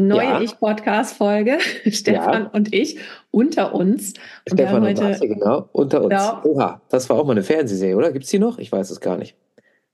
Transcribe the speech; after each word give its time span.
neue 0.00 0.24
ja. 0.24 0.40
Ich-Podcast-Folge, 0.40 1.58
Stefan 1.90 2.42
ja. 2.44 2.50
und 2.52 2.74
ich, 2.74 2.98
unter 3.30 3.74
uns. 3.74 4.14
Und 4.48 4.54
Stefan 4.54 4.82
heute, 4.82 5.00
und 5.00 5.10
Marcia, 5.10 5.28
genau, 5.28 5.68
unter 5.72 6.02
uns. 6.02 6.10
Genau. 6.10 6.40
Oha, 6.44 6.80
das 6.88 7.08
war 7.08 7.18
auch 7.18 7.24
mal 7.24 7.32
eine 7.32 7.42
Fernsehserie, 7.42 7.96
oder? 7.96 8.12
Gibt 8.12 8.24
es 8.24 8.30
die 8.30 8.38
noch? 8.38 8.58
Ich 8.58 8.70
weiß 8.70 8.90
es 8.90 9.00
gar 9.00 9.16
nicht. 9.16 9.36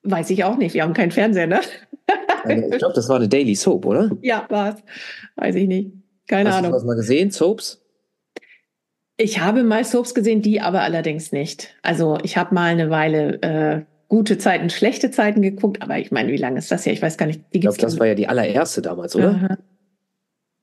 Weiß 0.03 0.31
ich 0.31 0.45
auch 0.45 0.57
nicht. 0.57 0.75
Wir 0.75 0.83
haben 0.83 0.95
keinen 0.95 1.11
Fernseher, 1.11 1.47
ne? 1.47 1.61
ich 2.49 2.79
glaube, 2.79 2.95
das 2.95 3.09
war 3.09 3.17
eine 3.17 3.29
Daily 3.29 3.55
Soap, 3.55 3.85
oder? 3.87 4.11
Ja, 4.23 4.47
war 4.49 4.75
es. 4.75 4.83
Weiß 5.37 5.55
ich 5.55 5.67
nicht. 5.67 5.93
Keine 6.29 6.51
Hast 6.51 6.59
Ahnung. 6.59 6.73
Hast 6.73 6.83
du 6.83 6.87
das 6.87 6.95
mal 6.95 6.97
gesehen, 6.97 7.31
Soaps? 7.31 7.83
Ich 9.17 9.41
habe 9.41 9.63
mal 9.63 9.85
Soaps 9.85 10.15
gesehen, 10.15 10.43
die 10.43 10.61
aber 10.61 10.83
allerdings 10.83 11.33
nicht. 11.33 11.75
Also 11.83 12.19
ich 12.23 12.37
habe 12.37 12.55
mal 12.55 12.71
eine 12.71 12.91
Weile 12.91 13.43
äh, 13.43 13.83
gute 14.09 14.39
Zeiten, 14.39 14.71
schlechte 14.71 15.11
Zeiten 15.11 15.43
geguckt, 15.43 15.83
aber 15.83 15.99
ich 15.99 16.11
meine, 16.13 16.33
wie 16.33 16.37
lange 16.37 16.59
ist 16.59 16.71
das 16.71 16.85
ja? 16.85 16.93
Ich 16.93 17.03
weiß 17.03 17.17
gar 17.17 17.27
nicht. 17.27 17.41
ich 17.51 17.61
glaube, 17.61 17.79
das 17.79 17.99
war 17.99 18.07
ja 18.07 18.15
die 18.15 18.29
allererste 18.29 18.83
damals, 18.83 19.17
oder? 19.17 19.31
Aha. 19.31 19.59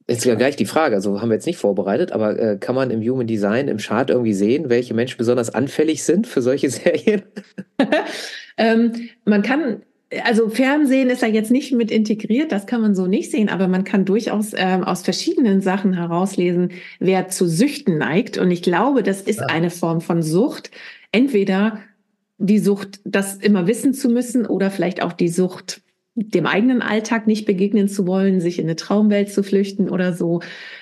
Jetzt 0.08 0.26
ja 0.26 0.36
gleich 0.36 0.58
die 0.58 0.66
Frage, 0.66 0.96
also 0.96 1.22
haben 1.22 1.30
wir 1.30 1.36
jetzt 1.36 1.46
nicht 1.46 1.58
vorbereitet, 1.58 2.12
aber 2.12 2.38
äh, 2.38 2.58
kann 2.58 2.76
man 2.76 2.92
im 2.92 3.02
Human 3.02 3.28
Design 3.28 3.70
im 3.70 3.78
Chart 3.78 4.10
irgendwie 4.10 4.34
sehen, 4.34 4.70
welche 4.70 4.94
Menschen 4.94 5.18
besonders 5.18 5.54
anfällig 5.54 6.04
sind 6.04 6.28
für 6.28 6.42
solche 6.42 6.70
Serien? 6.72 7.24
ähm, 8.58 8.92
man 9.24 9.44
kann, 9.44 9.84
also 10.26 10.50
Fernsehen 10.50 11.10
ist 11.10 11.24
da 11.24 11.28
jetzt 11.28 11.52
nicht 11.52 11.72
mit 11.72 11.90
integriert, 11.90 12.52
das 12.52 12.66
kann 12.66 12.82
man 12.82 12.96
so 12.96 13.08
nicht 13.08 13.32
sehen, 13.32 13.48
aber 13.48 13.70
man 13.70 13.86
kann 13.86 14.04
durchaus 14.04 14.52
ähm, 14.56 14.84
aus 14.84 15.04
verschiedenen 15.04 15.62
Sachen 15.62 15.94
herauslesen, 15.94 16.72
wer 17.00 17.30
zu 17.30 17.48
Süchten 17.48 17.98
neigt. 17.98 18.38
Und 18.38 18.52
ich 18.52 18.62
glaube, 18.62 19.04
das 19.04 19.22
ist 19.22 19.40
ja. 19.40 19.46
eine 19.46 19.70
Form 19.70 20.02
von 20.02 20.22
Sucht. 20.22 20.72
Entweder 21.14 21.80
die 22.40 22.60
Sucht, 22.60 23.00
das 23.06 23.36
immer 23.36 23.68
wissen 23.68 23.94
zu 23.94 24.10
müssen 24.10 24.46
oder 24.46 24.70
vielleicht 24.70 25.02
auch 25.02 25.14
die 25.14 25.30
Sucht, 25.30 25.83
dem 26.16 26.46
eigenen 26.46 26.82
Alltag 26.82 27.26
nicht 27.26 27.46
begegnen 27.46 27.88
zu 27.88 28.06
wollen, 28.06 28.40
sich 28.40 28.60
in 28.60 28.66
eine 28.66 28.76
Traumwelt 28.76 29.32
zu 29.32 29.44
flüchten 29.44 29.90
oder 29.90 30.14
so. 30.14 30.42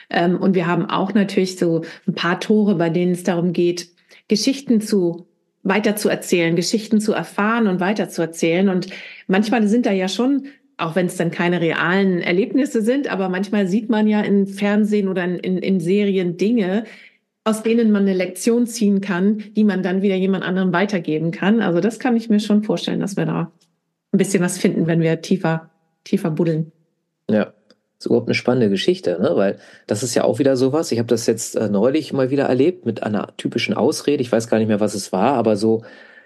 Ähm, 0.10 0.38
und 0.38 0.56
wir 0.56 0.68
haben 0.68 0.86
auch 0.86 1.14
natürlich 1.14 1.58
so 1.58 1.84
ein 2.08 2.14
paar 2.14 2.40
Tore, 2.40 2.76
bei 2.76 2.90
denen 2.90 3.14
es 3.14 3.24
darum 3.24 3.54
geht, 3.54 3.90
Geschichten 4.28 4.82
zu 4.82 5.28
weiter 5.64 5.96
zu 5.96 6.10
erzählen, 6.10 6.56
Geschichten 6.56 7.00
zu 7.00 7.14
erfahren 7.14 7.68
und 7.68 7.80
weiter 7.80 8.10
zu 8.10 8.22
erzählen. 8.22 8.68
Und 8.70 8.88
manchmal 9.28 9.68
sind 9.68 9.86
da 9.86 9.92
ja 9.92 10.08
schon, 10.08 10.48
auch 10.78 10.96
wenn 10.96 11.06
es 11.06 11.18
dann 11.18 11.32
keine 11.32 11.62
realen 11.62 12.22
Erlebnisse 12.22 12.82
sind, 12.82 13.08
aber 13.08 13.30
manchmal 13.30 13.68
sieht 13.68 13.90
man 13.90 14.08
ja 14.08 14.22
in 14.22 14.48
Fernsehen 14.48 15.08
oder 15.08 15.24
in, 15.24 15.38
in, 15.38 15.58
in 15.60 15.80
Serien 15.80 16.38
Dinge, 16.38 16.86
aus 17.44 17.64
denen 17.64 17.92
man 17.92 18.04
eine 18.04 18.14
Lektion 18.14 18.68
ziehen 18.68 19.02
kann, 19.02 19.44
die 19.56 19.64
man 19.64 19.84
dann 19.84 20.02
wieder 20.02 20.16
jemand 20.16 20.44
anderem 20.44 20.74
weitergeben 20.74 21.32
kann. 21.32 21.62
Also 21.62 21.80
das 21.80 22.00
kann 22.00 22.16
ich 22.16 22.30
mir 22.30 22.40
schon 22.40 22.64
vorstellen, 22.64 23.00
dass 23.00 23.18
wir 23.18 23.26
da 23.26 23.52
ein 24.12 24.18
bisschen 24.18 24.44
was 24.44 24.58
finden, 24.58 24.88
wenn 24.88 25.02
wir 25.02 25.22
tiefer, 25.22 25.70
tiefer 26.04 26.32
buddeln. 26.32 26.72
Ja, 27.30 27.54
ist 28.02 28.08
überhaupt 28.08 28.28
eine 28.28 28.36
spannende 28.36 28.70
Geschichte, 28.70 29.20
ne? 29.22 29.32
weil 29.36 29.60
das 29.88 30.04
ist 30.04 30.16
ja 30.16 30.24
auch 30.24 30.40
wieder 30.40 30.58
sowas. 30.58 30.92
Ich 30.92 31.00
habe 31.00 31.08
das 31.08 31.28
jetzt 31.28 31.56
äh, 31.56 31.70
neulich 31.70 32.14
mal 32.14 32.30
wieder 32.30 32.46
erlebt 32.46 32.86
mit 32.86 33.04
einer 33.04 33.36
typischen 33.38 33.76
Ausrede. 33.76 34.22
Ich 34.22 34.32
weiß 34.32 34.48
gar 34.48 34.58
nicht 34.58 34.68
mehr, 34.68 34.80
was 34.80 34.96
es 34.96 35.12
war, 35.12 35.34
aber 35.34 35.56
so, 35.56 35.84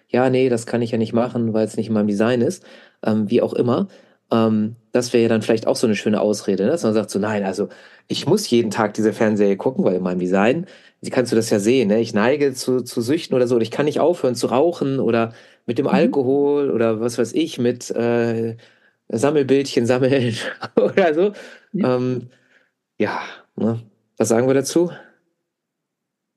ja, 0.08 0.30
nee, 0.30 0.50
das 0.50 0.66
kann 0.66 0.82
ich 0.82 0.92
ja 0.92 0.98
nicht 0.98 1.14
machen, 1.14 1.54
weil 1.54 1.66
es 1.66 1.78
nicht 1.78 1.88
in 1.88 1.94
meinem 1.94 2.08
Design 2.08 2.42
ist. 2.42 2.64
Ähm, 3.04 3.30
wie 3.30 3.42
auch 3.42 3.54
immer. 3.54 3.88
Ähm, 4.32 4.78
das 4.92 5.14
wäre 5.14 5.24
ja 5.24 5.30
dann 5.30 5.42
vielleicht 5.42 5.68
auch 5.68 5.76
so 5.76 5.86
eine 5.86 5.96
schöne 5.96 6.22
Ausrede, 6.22 6.64
ne? 6.64 6.72
dass 6.72 6.84
man 6.84 6.94
sagt 6.94 7.10
so, 7.10 7.20
nein, 7.20 7.44
also 7.44 7.70
ich 8.08 8.26
muss 8.26 8.50
jeden 8.50 8.72
Tag 8.72 8.94
diese 8.94 9.14
Fernsehserie 9.14 9.58
gucken, 9.58 9.84
weil 9.84 9.96
in 9.96 10.04
meinem 10.04 10.20
Design, 10.20 10.66
kannst 11.12 11.32
du 11.32 11.36
das 11.36 11.50
ja 11.50 11.60
sehen, 11.60 11.90
ne? 11.90 12.00
ich 12.00 12.14
neige 12.14 12.54
zu, 12.54 12.82
zu 12.82 13.02
Süchten 13.02 13.36
oder 13.36 13.48
so, 13.48 13.56
oder 13.56 13.64
ich 13.64 13.72
kann 13.72 13.86
nicht 13.86 14.00
aufhören 14.00 14.36
zu 14.36 14.48
rauchen 14.48 15.00
oder 15.00 15.34
mit 15.66 15.78
dem 15.78 15.86
mhm. 15.86 15.94
Alkohol 15.94 16.72
oder 16.72 17.00
was 17.00 17.18
weiß 17.18 17.34
ich, 17.34 17.58
mit 17.58 17.92
äh, 17.92 18.56
Sammelbildchen 19.10 19.86
sammeln 19.86 20.36
oder 20.76 21.14
so. 21.14 21.34
Ja, 21.74 21.96
ähm, 21.96 22.30
ja 22.98 23.22
ne? 23.56 23.82
was 24.18 24.30
sagen 24.30 24.48
wir 24.48 24.54
dazu? 24.54 24.92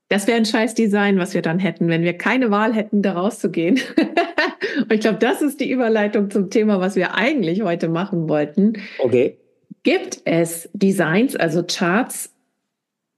Das 0.09 0.25
wäre 0.25 0.37
ein 0.37 0.45
scheiß 0.45 0.73
Design, 0.73 1.19
was 1.19 1.35
wir 1.35 1.43
dann 1.43 1.59
hätten, 1.59 1.87
wenn 1.87 2.01
wir 2.01 2.17
keine 2.17 2.49
Wahl 2.49 2.73
hätten, 2.73 3.03
da 3.03 3.13
rauszugehen. 3.13 3.79
Und 4.77 4.91
ich 4.91 5.01
glaube, 5.01 5.19
das 5.19 5.41
ist 5.43 5.59
die 5.59 5.69
Überleitung 5.69 6.31
zum 6.31 6.49
Thema, 6.49 6.79
was 6.79 6.95
wir 6.95 7.13
eigentlich 7.13 7.61
heute 7.61 7.89
machen 7.89 8.27
wollten. 8.27 8.73
Okay. 8.97 9.37
Gibt 9.83 10.21
es 10.25 10.67
Designs, 10.73 11.35
also 11.35 11.63
Charts, 11.63 12.33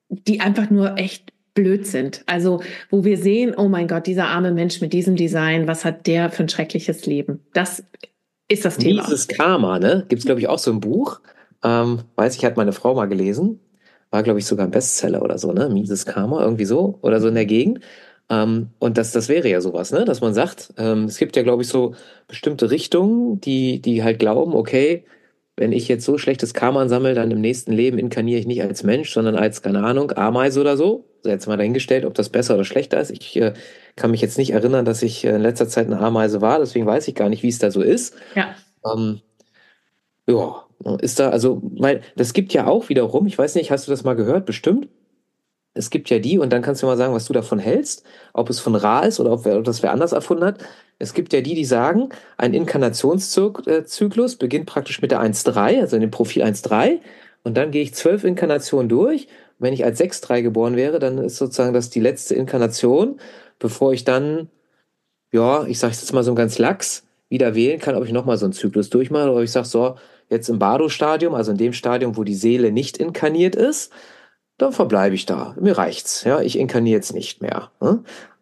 die 0.10 0.42
einfach 0.42 0.70
nur 0.70 0.98
echt 0.98 1.32
blöd 1.54 1.86
sind. 1.86 2.24
Also 2.26 2.62
wo 2.90 3.04
wir 3.04 3.18
sehen, 3.18 3.54
oh 3.56 3.68
mein 3.68 3.88
Gott, 3.88 4.08
dieser 4.08 4.28
arme 4.28 4.52
Mensch 4.52 4.82
mit 4.82 4.94
diesem 4.94 5.16
Design, 5.16 5.68
was 5.68 5.86
hat 5.86 6.08
der 6.08 6.30
für 6.30 6.44
ein 6.44 6.50
schreckliches 6.50 7.06
Leben? 7.06 7.42
Das 7.54 7.84
ist 8.48 8.66
das 8.66 8.78
Thema. 8.78 9.04
Dieses 9.04 9.28
Karma, 9.28 9.80
ne? 9.80 10.06
Gibt 10.10 10.20
es, 10.20 10.26
glaube 10.26 10.42
ich, 10.42 10.48
auch 10.48 10.60
so 10.60 10.72
ein 10.72 10.80
Buch. 10.80 11.22
Ähm, 11.64 12.00
weiß 12.16 12.36
ich, 12.36 12.46
hat 12.46 12.58
meine 12.58 12.74
Frau 12.74 12.94
mal 12.96 13.06
gelesen. 13.06 13.60
War, 14.10 14.24
glaube 14.24 14.40
ich, 14.40 14.46
sogar 14.46 14.66
ein 14.66 14.72
Bestseller 14.72 15.22
oder 15.22 15.38
so, 15.38 15.54
ne? 15.54 15.70
Mieses 15.70 16.06
Karma, 16.06 16.44
irgendwie 16.44 16.66
so. 16.66 17.00
Oder 17.02 17.22
so 17.22 17.30
in 17.30 17.36
der 17.36 17.46
Gegend. 17.46 17.80
Ähm, 18.30 18.70
und 18.80 18.98
das, 18.98 19.12
das 19.12 19.30
wäre 19.30 19.48
ja 19.48 19.62
sowas, 19.62 19.92
ne? 19.92 20.04
Dass 20.04 20.20
man 20.22 20.34
sagt, 20.34 20.74
ähm, 20.78 21.06
es 21.06 21.18
gibt 21.18 21.36
ja, 21.36 21.44
glaube 21.44 21.64
ich, 21.64 21.70
so 21.70 21.96
bestimmte 22.28 22.72
Richtungen, 22.72 23.40
die, 23.40 23.82
die 23.82 24.04
halt 24.04 24.20
glauben, 24.20 24.54
okay, 24.54 25.06
wenn 25.56 25.72
ich 25.72 25.88
jetzt 25.88 26.06
so 26.06 26.18
schlechtes 26.18 26.54
Karma 26.54 26.88
sammle, 26.90 27.14
dann 27.14 27.32
im 27.32 27.40
nächsten 27.40 27.72
Leben 27.72 28.00
inkarniere 28.00 28.40
ich 28.40 28.48
nicht 28.48 28.64
als 28.64 28.84
Mensch, 28.84 29.14
sondern 29.14 29.36
als, 29.36 29.62
keine 29.62 29.84
Ahnung, 29.84 30.12
Ameise 30.12 30.60
oder 30.60 30.76
so 30.76 31.06
jetzt 31.24 31.48
mal 31.48 31.58
dahingestellt, 31.58 32.06
ob 32.06 32.14
das 32.14 32.30
besser 32.30 32.56
oder 32.56 32.66
schlechter 32.66 33.00
ist. 33.00 33.12
Ich 33.12 33.36
äh, 33.38 33.54
kann 33.96 34.12
mich 34.12 34.22
jetzt 34.22 34.38
nicht 34.38 34.52
erinnern, 34.52 34.86
dass 34.86 35.02
ich 35.02 35.24
äh, 35.26 35.36
in 35.36 35.42
letzter 35.42 35.68
Zeit 35.68 35.88
eine 35.88 36.00
Ameise 36.00 36.42
war, 36.42 36.59
deswegen 36.59 36.86
weiß 36.86 37.08
ich 37.08 37.16
gar 37.16 37.30
nicht, 37.30 37.44
wie 37.44 37.50
es 37.50 37.59
da 37.59 37.72
so 37.72 37.82
ist. 37.82 38.16
Ja. 38.36 38.56
Ähm, 38.86 39.22
ja, 40.28 40.64
ist 41.00 41.20
da, 41.20 41.30
also, 41.30 41.62
weil 41.64 42.02
das 42.16 42.34
gibt 42.34 42.54
ja 42.54 42.68
auch 42.68 42.90
wiederum, 42.90 43.28
ich 43.28 43.38
weiß 43.38 43.56
nicht, 43.56 43.72
hast 43.72 43.88
du 43.88 43.92
das 43.92 44.04
mal 44.04 44.16
gehört? 44.16 44.46
Bestimmt. 44.46 44.88
Es 45.74 45.90
gibt 45.90 46.09
ja 46.09 46.20
die, 46.20 46.38
und 46.38 46.52
dann 46.52 46.62
kannst 46.62 46.84
du 46.84 46.86
mal 46.86 46.98
sagen, 46.98 47.14
was 47.14 47.26
du 47.26 47.34
davon 47.34 47.58
hältst, 47.58 48.03
ob 48.34 48.50
es 48.50 48.59
von 48.59 48.76
Ra 48.76 49.02
ist 49.02 49.20
oder 49.20 49.32
ob, 49.32 49.46
ob 49.46 49.64
das 49.64 49.82
wer 49.82 49.94
anders 49.94 50.12
erfunden 50.12 50.44
hat. 50.44 50.64
Es 51.00 51.14
gibt 51.14 51.32
ja 51.34 51.42
die, 51.42 51.56
die 51.56 51.66
sagen, 51.66 52.09
ein 52.38 52.53
Inkarnationszyklus 52.53 54.36
beginnt 54.36 54.66
praktisch 54.66 55.02
mit 55.02 55.12
der 55.12 55.22
1.3, 55.22 55.80
also 55.80 55.96
in 55.96 56.02
dem 56.02 56.12
Profil 56.12 56.44
1.3, 56.44 57.00
und 57.44 57.56
dann 57.56 57.72
gehe 57.72 57.82
ich 57.82 57.94
zwölf 57.94 58.24
Inkarnationen 58.24 58.90
durch 58.90 59.28
wenn 59.62 59.74
ich 59.74 59.86
als 59.86 60.00
6-3 60.00 60.42
geboren 60.42 60.76
wäre, 60.76 61.00
dann 61.00 61.20
ist 61.20 61.38
sozusagen 61.38 61.74
das 61.74 61.90
die 61.90 62.00
letzte 62.00 62.36
Inkarnation, 62.36 63.20
bevor 63.60 63.94
ich 63.94 64.04
dann, 64.04 64.50
ja, 65.32 65.66
ich 65.66 65.80
sage 65.80 65.94
jetzt 65.94 66.12
mal 66.14 66.24
so 66.24 66.34
ganz 66.34 66.58
lax, 66.58 67.04
wieder 67.30 67.56
wählen 67.56 67.80
kann, 67.80 67.96
ob 67.96 68.04
ich 68.04 68.12
nochmal 68.12 68.38
so 68.38 68.46
einen 68.46 68.54
Zyklus 68.54 68.90
durchmache 68.90 69.32
oder 69.32 69.44
ich 69.44 69.52
sage 69.52 69.68
so, 69.68 69.96
jetzt 70.30 70.50
im 70.50 70.60
Bardo-Stadium, 70.60 71.36
also 71.36 71.52
in 71.52 71.58
dem 71.58 71.74
Stadium, 71.74 72.18
wo 72.18 72.24
die 72.24 72.36
Seele 72.36 72.72
nicht 72.72 72.98
inkarniert 72.98 73.56
ist, 73.56 73.92
dann 74.58 74.74
verbleibe 74.74 75.16
ich 75.16 75.26
da. 75.26 75.56
Mir 75.60 75.78
reicht's. 75.78 76.24
Ja, 76.24 76.42
ich 76.42 76.58
inkarniere 76.58 76.98
jetzt 76.98 77.14
nicht 77.14 77.42
mehr. 77.42 77.72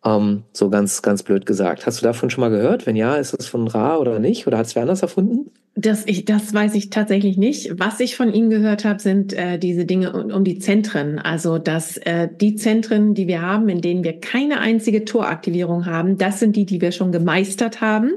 Ähm, 0.06 0.44
so 0.54 0.70
ganz, 0.70 1.02
ganz 1.02 1.24
blöd 1.24 1.46
gesagt. 1.46 1.86
Hast 1.86 2.00
du 2.00 2.06
davon 2.06 2.30
schon 2.30 2.42
mal 2.42 2.50
gehört? 2.50 2.86
Wenn 2.86 2.96
ja, 2.96 3.16
ist 3.16 3.34
es 3.34 3.48
von 3.48 3.68
Ra 3.68 3.98
oder 3.98 4.20
nicht? 4.20 4.48
Oder 4.48 4.58
hat 4.58 4.66
es 4.66 4.76
wer 4.76 4.84
anders 4.84 5.02
erfunden? 5.02 5.52
Das, 5.76 6.04
ich, 6.08 6.26
das 6.26 6.54
weiß 6.54 6.76
ich 6.76 6.90
tatsächlich 6.90 7.38
nicht. 7.38 7.80
Was 7.80 8.00
ich 8.00 8.16
von 8.16 8.34
ihm 8.34 8.50
gehört 8.50 8.86
habe, 8.86 9.00
sind 9.00 9.34
äh, 9.34 9.58
diese 9.58 9.86
Dinge 9.86 10.14
um, 10.14 10.32
um, 10.32 10.44
die 10.44 10.60
Zentren. 10.60 11.20
Also, 11.20 11.58
dass 11.58 11.98
äh, 11.98 12.28
die 12.30 12.56
Zentren, 12.56 13.14
die 13.14 13.28
wir 13.28 13.42
haben, 13.42 13.70
in 13.70 13.82
denen 13.82 14.04
wir 14.04 14.20
keine 14.20 14.60
einzige 14.60 15.06
Toraktivierung 15.06 15.86
haben, 15.86 16.18
das 16.18 16.40
sind 16.40 16.56
die, 16.56 16.66
die 16.66 16.82
wir 16.82 16.92
schon 16.92 17.12
gemeistert 17.12 17.82
haben. 17.82 18.14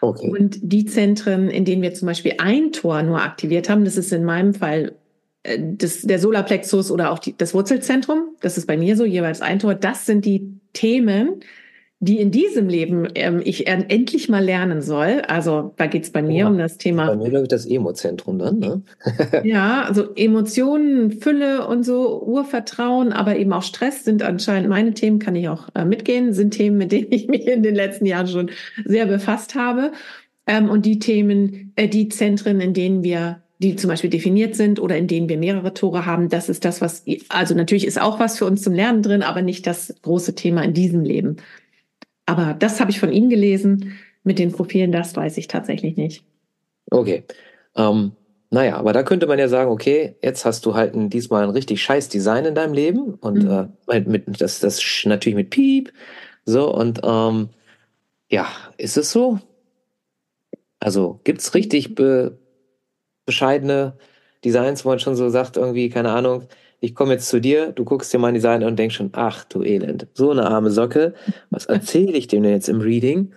Okay. 0.00 0.30
Und 0.30 0.58
die 0.62 0.84
Zentren, 0.86 1.48
in 1.48 1.64
denen 1.64 1.82
wir 1.82 1.94
zum 1.94 2.06
Beispiel 2.06 2.34
ein 2.38 2.72
Tor 2.72 3.02
nur 3.02 3.22
aktiviert 3.22 3.68
haben, 3.68 3.84
das 3.84 3.96
ist 3.96 4.12
in 4.12 4.24
meinem 4.24 4.54
Fall 4.54 4.92
das, 5.42 6.02
der 6.02 6.18
Solarplexus 6.18 6.90
oder 6.90 7.10
auch 7.10 7.18
die, 7.18 7.36
das 7.36 7.54
Wurzelzentrum, 7.54 8.36
das 8.40 8.58
ist 8.58 8.66
bei 8.66 8.76
mir 8.76 8.96
so, 8.96 9.04
jeweils 9.04 9.40
ein 9.40 9.58
Tor, 9.58 9.74
das 9.74 10.06
sind 10.06 10.24
die 10.24 10.60
Themen, 10.72 11.40
die 12.02 12.18
in 12.18 12.30
diesem 12.30 12.68
Leben 12.68 13.08
ähm, 13.14 13.42
ich 13.44 13.66
endlich 13.66 14.30
mal 14.30 14.42
lernen 14.42 14.80
soll. 14.80 15.20
Also 15.28 15.74
da 15.76 15.86
geht's 15.86 16.10
bei 16.10 16.22
mir 16.22 16.38
ja, 16.38 16.48
um 16.48 16.56
das 16.56 16.78
Thema. 16.78 17.06
Bei 17.06 17.16
mir 17.16 17.28
glaube 17.28 17.42
ich 17.42 17.48
das 17.48 17.66
Emo-Zentrum 17.66 18.38
dann, 18.38 18.58
ne? 18.58 18.82
ja, 19.44 19.82
also 19.82 20.14
Emotionen, 20.14 21.10
Fülle 21.10 21.66
und 21.66 21.84
so, 21.84 22.22
Urvertrauen, 22.22 23.12
aber 23.12 23.36
eben 23.36 23.52
auch 23.52 23.62
Stress 23.62 24.04
sind 24.04 24.22
anscheinend 24.22 24.70
meine 24.70 24.94
Themen, 24.94 25.18
kann 25.18 25.36
ich 25.36 25.48
auch 25.48 25.68
äh, 25.74 25.84
mitgehen, 25.84 26.32
sind 26.32 26.52
Themen, 26.52 26.78
mit 26.78 26.90
denen 26.90 27.12
ich 27.12 27.28
mich 27.28 27.46
in 27.46 27.62
den 27.62 27.74
letzten 27.74 28.06
Jahren 28.06 28.28
schon 28.28 28.50
sehr 28.86 29.04
befasst 29.04 29.54
habe. 29.54 29.92
Ähm, 30.46 30.70
und 30.70 30.86
die 30.86 30.98
Themen, 30.98 31.72
äh, 31.76 31.86
die 31.86 32.08
Zentren, 32.08 32.62
in 32.62 32.72
denen 32.72 33.02
wir 33.04 33.42
die 33.60 33.76
zum 33.76 33.88
Beispiel 33.88 34.10
definiert 34.10 34.56
sind 34.56 34.80
oder 34.80 34.96
in 34.96 35.06
denen 35.06 35.28
wir 35.28 35.36
mehrere 35.36 35.74
Tore 35.74 36.06
haben. 36.06 36.30
Das 36.30 36.48
ist 36.48 36.64
das, 36.64 36.80
was, 36.80 37.04
also 37.28 37.54
natürlich 37.54 37.86
ist 37.86 38.00
auch 38.00 38.18
was 38.18 38.38
für 38.38 38.46
uns 38.46 38.62
zum 38.62 38.72
Lernen 38.72 39.02
drin, 39.02 39.22
aber 39.22 39.42
nicht 39.42 39.66
das 39.66 39.94
große 40.00 40.34
Thema 40.34 40.62
in 40.62 40.72
diesem 40.72 41.04
Leben. 41.04 41.36
Aber 42.24 42.54
das 42.58 42.80
habe 42.80 42.90
ich 42.90 42.98
von 42.98 43.12
Ihnen 43.12 43.28
gelesen. 43.28 43.92
Mit 44.22 44.38
den 44.38 44.52
Profilen, 44.52 44.92
das 44.92 45.16
weiß 45.16 45.38
ich 45.38 45.48
tatsächlich 45.48 45.96
nicht. 45.96 46.24
Okay. 46.90 47.24
Ähm, 47.74 48.12
naja, 48.50 48.76
aber 48.76 48.92
da 48.92 49.02
könnte 49.02 49.26
man 49.26 49.38
ja 49.38 49.48
sagen, 49.48 49.70
okay, 49.70 50.16
jetzt 50.22 50.44
hast 50.44 50.66
du 50.66 50.74
halt 50.74 50.94
ein, 50.94 51.08
diesmal 51.08 51.44
ein 51.44 51.50
richtig 51.50 51.82
scheiß 51.82 52.08
Design 52.08 52.44
in 52.44 52.54
deinem 52.54 52.74
Leben 52.74 53.14
und 53.14 53.44
mhm. 53.44 53.72
äh, 53.88 54.00
mit 54.00 54.40
das, 54.40 54.60
das 54.60 54.82
natürlich 55.04 55.36
mit 55.36 55.50
Piep. 55.50 55.92
So, 56.44 56.74
und 56.74 57.00
ähm, 57.04 57.50
ja, 58.30 58.46
ist 58.76 58.96
es 58.96 59.10
so? 59.12 59.38
Also 60.78 61.20
gibt's 61.24 61.54
richtig 61.54 61.94
be 61.94 62.38
bescheidene 63.30 63.94
Designs, 64.44 64.84
wo 64.84 64.88
man 64.88 64.98
schon 64.98 65.14
so 65.14 65.28
sagt, 65.28 65.56
irgendwie, 65.56 65.88
keine 65.88 66.10
Ahnung, 66.10 66.48
ich 66.80 66.96
komme 66.96 67.12
jetzt 67.12 67.28
zu 67.28 67.40
dir, 67.40 67.70
du 67.70 67.84
guckst 67.84 68.12
dir 68.12 68.18
mein 68.18 68.34
Design 68.34 68.62
an 68.62 68.70
und 68.70 68.78
denkst 68.78 68.96
schon, 68.96 69.10
ach 69.12 69.44
du 69.44 69.62
Elend, 69.62 70.08
so 70.14 70.32
eine 70.32 70.46
arme 70.46 70.72
Socke, 70.72 71.14
was 71.50 71.66
erzähle 71.66 72.12
ich 72.12 72.26
dem 72.26 72.42
denn 72.42 72.52
jetzt 72.52 72.68
im 72.68 72.80
Reading? 72.80 73.32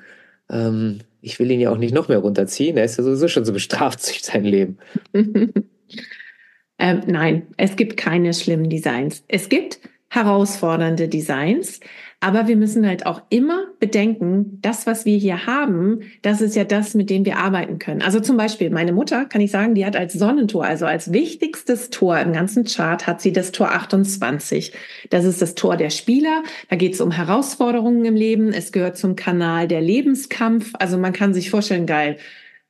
Ähm, 0.50 1.02
ich 1.22 1.38
will 1.38 1.52
ihn 1.52 1.60
ja 1.60 1.70
auch 1.70 1.78
nicht 1.78 1.94
noch 1.94 2.08
mehr 2.08 2.18
runterziehen, 2.18 2.76
er 2.76 2.86
ist 2.86 2.98
ja 2.98 3.04
sowieso 3.04 3.28
schon 3.28 3.46
so 3.46 3.54
bestraft 3.54 4.04
durch 4.08 4.24
sein 4.24 4.46
Leben. 4.46 4.80
ähm, 5.14 7.02
nein, 7.06 7.48
es 7.58 7.76
gibt 7.76 7.98
keine 7.98 8.34
schlimmen 8.34 8.70
Designs. 8.70 9.24
Es 9.28 9.48
gibt 9.48 9.80
herausfordernde 10.10 11.08
Designs, 11.08 11.80
aber 12.20 12.48
wir 12.48 12.56
müssen 12.56 12.88
halt 12.88 13.06
auch 13.06 13.22
immer 13.30 13.68
bedenken, 13.84 14.60
das, 14.62 14.88
was 14.88 15.04
wir 15.04 15.18
hier 15.18 15.46
haben, 15.46 16.04
das 16.22 16.40
ist 16.40 16.56
ja 16.56 16.64
das, 16.64 16.94
mit 16.94 17.10
dem 17.10 17.26
wir 17.26 17.38
arbeiten 17.38 17.80
können. 17.80 18.02
Also 18.02 18.22
zum 18.22 18.38
Beispiel 18.38 18.70
meine 18.70 18.94
Mutter, 18.94 19.26
kann 19.26 19.42
ich 19.42 19.52
sagen, 19.52 19.76
die 19.76 19.86
hat 19.86 19.98
als 19.98 20.14
Sonnentor, 20.14 20.64
also 20.64 20.86
als 20.86 21.12
wichtigstes 21.12 21.90
Tor 21.90 22.18
im 22.20 22.32
ganzen 22.32 22.64
Chart, 22.64 23.06
hat 23.06 23.20
sie 23.20 23.34
das 23.34 23.52
Tor 23.52 23.74
28. 23.74 24.72
Das 25.10 25.26
ist 25.26 25.42
das 25.42 25.56
Tor 25.56 25.76
der 25.76 25.90
Spieler. 25.90 26.44
Da 26.70 26.78
geht 26.78 26.94
es 26.94 27.02
um 27.02 27.12
Herausforderungen 27.12 28.06
im 28.06 28.16
Leben. 28.16 28.54
Es 28.54 28.72
gehört 28.72 28.98
zum 28.98 29.18
Kanal 29.18 29.68
der 29.68 29.82
Lebenskampf. 29.82 30.72
Also 30.80 30.98
man 30.98 31.12
kann 31.12 31.34
sich 31.34 31.50
vorstellen, 31.50 31.86
geil. 31.86 32.16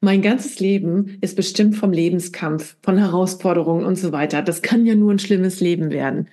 Mein 0.01 0.23
ganzes 0.23 0.59
Leben 0.59 1.19
ist 1.21 1.35
bestimmt 1.35 1.75
vom 1.75 1.93
Lebenskampf, 1.93 2.75
von 2.81 2.97
Herausforderungen 2.97 3.85
und 3.85 3.99
so 3.99 4.11
weiter. 4.11 4.41
Das 4.41 4.63
kann 4.63 4.87
ja 4.87 4.95
nur 4.95 5.11
ein 5.11 5.19
schlimmes 5.19 5.61
Leben 5.61 5.91
werden. 5.91 6.27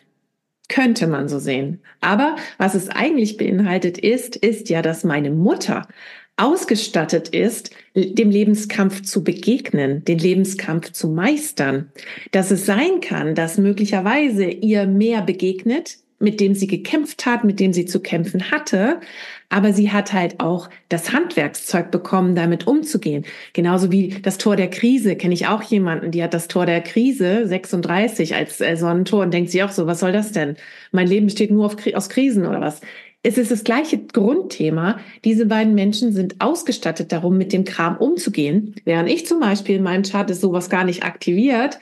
Könnte 0.71 1.09
man 1.09 1.29
so 1.29 1.41
sehen. 1.41 1.81
Aber 2.01 2.37
was 2.57 2.77
es 2.77 2.89
eigentlich 2.89 3.37
beinhaltet 3.37 3.99
ist, 3.99 4.37
ist 4.37 4.71
ja, 4.71 4.83
dass 4.83 5.03
meine 5.03 5.33
Mutter 5.33 5.89
ausgestattet 6.37 7.29
ist, 7.31 7.71
dem 7.97 8.31
Lebenskampf 8.31 9.03
zu 9.03 9.25
begegnen, 9.25 10.05
den 10.05 10.19
Lebenskampf 10.19 10.93
zu 10.93 11.09
meistern. 11.09 11.91
Dass 12.31 12.53
es 12.53 12.67
sein 12.67 13.01
kann, 13.01 13.35
dass 13.35 13.59
möglicherweise 13.59 14.45
ihr 14.45 14.87
mehr 14.87 15.23
begegnet, 15.23 15.99
mit 16.21 16.39
dem 16.39 16.55
sie 16.55 16.69
gekämpft 16.69 17.27
hat, 17.27 17.43
mit 17.43 17.59
dem 17.59 17.73
sie 17.73 17.87
zu 17.87 17.99
kämpfen 18.01 18.53
hatte, 18.53 19.01
aber 19.51 19.73
sie 19.73 19.91
hat 19.91 20.13
halt 20.13 20.41
auch 20.41 20.71
das 20.89 21.13
Handwerkszeug 21.13 21.91
bekommen, 21.91 22.35
damit 22.35 22.67
umzugehen. 22.67 23.27
Genauso 23.53 23.93
wie 23.93 24.21
das 24.23 24.39
Tor 24.39 24.57
der 24.57 24.71
Krise, 24.71 25.17
kenne 25.17 25.35
ich 25.35 25.49
auch 25.49 25.63
jemanden, 25.63 26.13
die 26.13 26.23
hat 26.23 26.33
das 26.33 26.49
Tor 26.49 26.67
der 26.67 26.81
Krise 26.81 27.47
36 27.47 28.35
als 28.35 28.61
äh, 28.61 28.77
Sonnentor 28.77 29.23
und 29.23 29.35
denkt 29.35 29.51
sich 29.51 29.63
auch 29.63 29.73
so, 29.73 29.87
was 29.87 30.01
soll 30.01 30.13
das 30.13 30.33
denn? 30.33 30.57
Mein 30.93 31.09
Leben 31.09 31.27
besteht 31.27 31.51
nur 31.51 31.67
auf, 31.67 31.77
aus 31.95 32.09
Krisen 32.09 32.47
oder 32.47 32.61
was? 32.61 32.81
Es 33.23 33.37
ist 33.37 33.51
das 33.51 33.65
gleiche 33.65 33.99
Grundthema. 33.99 34.99
Diese 35.25 35.45
beiden 35.45 35.75
Menschen 35.75 36.13
sind 36.13 36.41
ausgestattet 36.41 37.13
darum, 37.13 37.37
mit 37.37 37.53
dem 37.53 37.65
Kram 37.65 37.99
umzugehen, 37.99 38.77
während 38.85 39.11
ich 39.11 39.27
zum 39.27 39.41
Beispiel 39.41 39.77
in 39.77 39.83
meinem 39.83 40.05
Chart 40.05 40.31
ist 40.31 40.41
sowas 40.41 40.71
gar 40.71 40.85
nicht 40.85 41.03
aktiviert. 41.03 41.81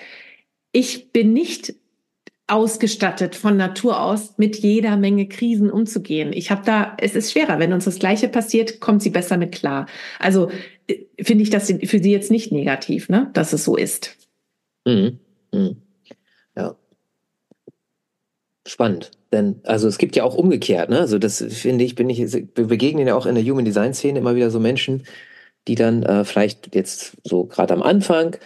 Ich 0.73 1.13
bin 1.13 1.33
nicht 1.33 1.75
ausgestattet 2.49 3.37
von 3.37 3.57
Natur 3.57 4.03
aus, 4.03 4.39
mit 4.39 4.57
jeder 4.57 4.97
Menge 4.97 5.29
Krisen 5.29 5.71
umzugehen. 5.71 6.33
Ich 6.33 6.51
habe 6.51 6.63
da, 6.65 6.97
es 6.99 7.15
ist 7.15 7.33
schwerer. 7.33 7.59
Wenn 7.59 7.73
uns 7.73 7.85
das 7.85 7.99
Gleiche 7.99 8.29
passiert, 8.29 8.81
kommt 8.81 9.03
sie 9.03 9.11
besser 9.11 9.37
mit 9.37 9.53
klar. 9.53 9.87
Also 10.19 10.51
äh, 10.89 11.05
finde 11.23 11.43
ich 11.43 11.51
das 11.51 11.67
für 11.67 11.99
sie 11.99 12.11
jetzt 12.11 12.31
nicht 12.31 12.51
negativ, 12.51 13.09
ne, 13.09 13.31
dass 13.35 13.53
es 13.53 13.65
so 13.65 13.77
ist. 13.77 14.17
Mhm. 14.87 15.21
Mhm. 15.53 15.77
Ja. 16.57 16.75
Spannend. 18.67 19.11
Denn, 19.31 19.61
also 19.65 19.87
es 19.87 19.99
gibt 19.99 20.17
ja 20.17 20.25
auch 20.25 20.35
umgekehrt, 20.35 20.89
ne? 20.89 21.01
Also 21.01 21.19
das 21.19 21.45
finde 21.51 21.85
ich, 21.85 21.95
bin 21.95 22.09
ich, 22.09 22.19
wir 22.33 22.67
begegnen 22.67 23.07
ja 23.07 23.15
auch 23.15 23.27
in 23.27 23.35
der 23.35 23.45
Human 23.45 23.67
Design 23.67 23.93
Szene 23.93 24.21
immer 24.21 24.35
wieder 24.37 24.51
so 24.51 24.59
Menschen, 24.59 25.05
die 25.67 25.75
dann 25.75 26.03
äh, 26.03 26.25
vielleicht 26.25 26.75
jetzt 26.75 27.19
so 27.25 27.45
gerade 27.45 27.75
am 27.75 27.83
Anfang 27.83 28.37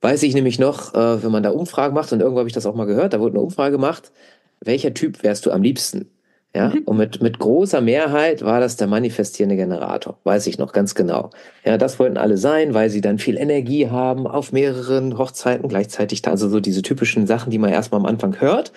weiß 0.00 0.22
ich 0.22 0.34
nämlich 0.34 0.58
noch, 0.58 0.94
äh, 0.94 1.22
wenn 1.22 1.30
man 1.32 1.42
da 1.42 1.50
Umfragen 1.50 1.94
macht, 1.94 2.12
und 2.12 2.20
irgendwo 2.20 2.38
habe 2.38 2.48
ich 2.48 2.54
das 2.54 2.66
auch 2.66 2.74
mal 2.74 2.86
gehört, 2.86 3.12
da 3.12 3.20
wurde 3.20 3.34
eine 3.34 3.42
Umfrage 3.42 3.72
gemacht, 3.72 4.12
welcher 4.60 4.94
Typ 4.94 5.22
wärst 5.22 5.46
du 5.46 5.50
am 5.50 5.62
liebsten? 5.62 6.10
Ja, 6.54 6.70
mhm. 6.70 6.82
und 6.86 6.96
mit, 6.96 7.20
mit 7.20 7.38
großer 7.38 7.82
Mehrheit 7.82 8.42
war 8.42 8.60
das 8.60 8.76
der 8.76 8.86
manifestierende 8.86 9.56
Generator, 9.56 10.18
weiß 10.24 10.46
ich 10.46 10.56
noch 10.56 10.72
ganz 10.72 10.94
genau. 10.94 11.30
Ja, 11.66 11.76
das 11.76 11.98
wollten 11.98 12.16
alle 12.16 12.38
sein, 12.38 12.72
weil 12.72 12.88
sie 12.88 13.02
dann 13.02 13.18
viel 13.18 13.36
Energie 13.36 13.90
haben, 13.90 14.26
auf 14.26 14.52
mehreren 14.52 15.18
Hochzeiten 15.18 15.68
gleichzeitig, 15.68 16.22
da, 16.22 16.30
also 16.30 16.48
so 16.48 16.60
diese 16.60 16.80
typischen 16.80 17.26
Sachen, 17.26 17.50
die 17.50 17.58
man 17.58 17.70
erstmal 17.70 18.00
am 18.00 18.06
Anfang 18.06 18.40
hört, 18.40 18.72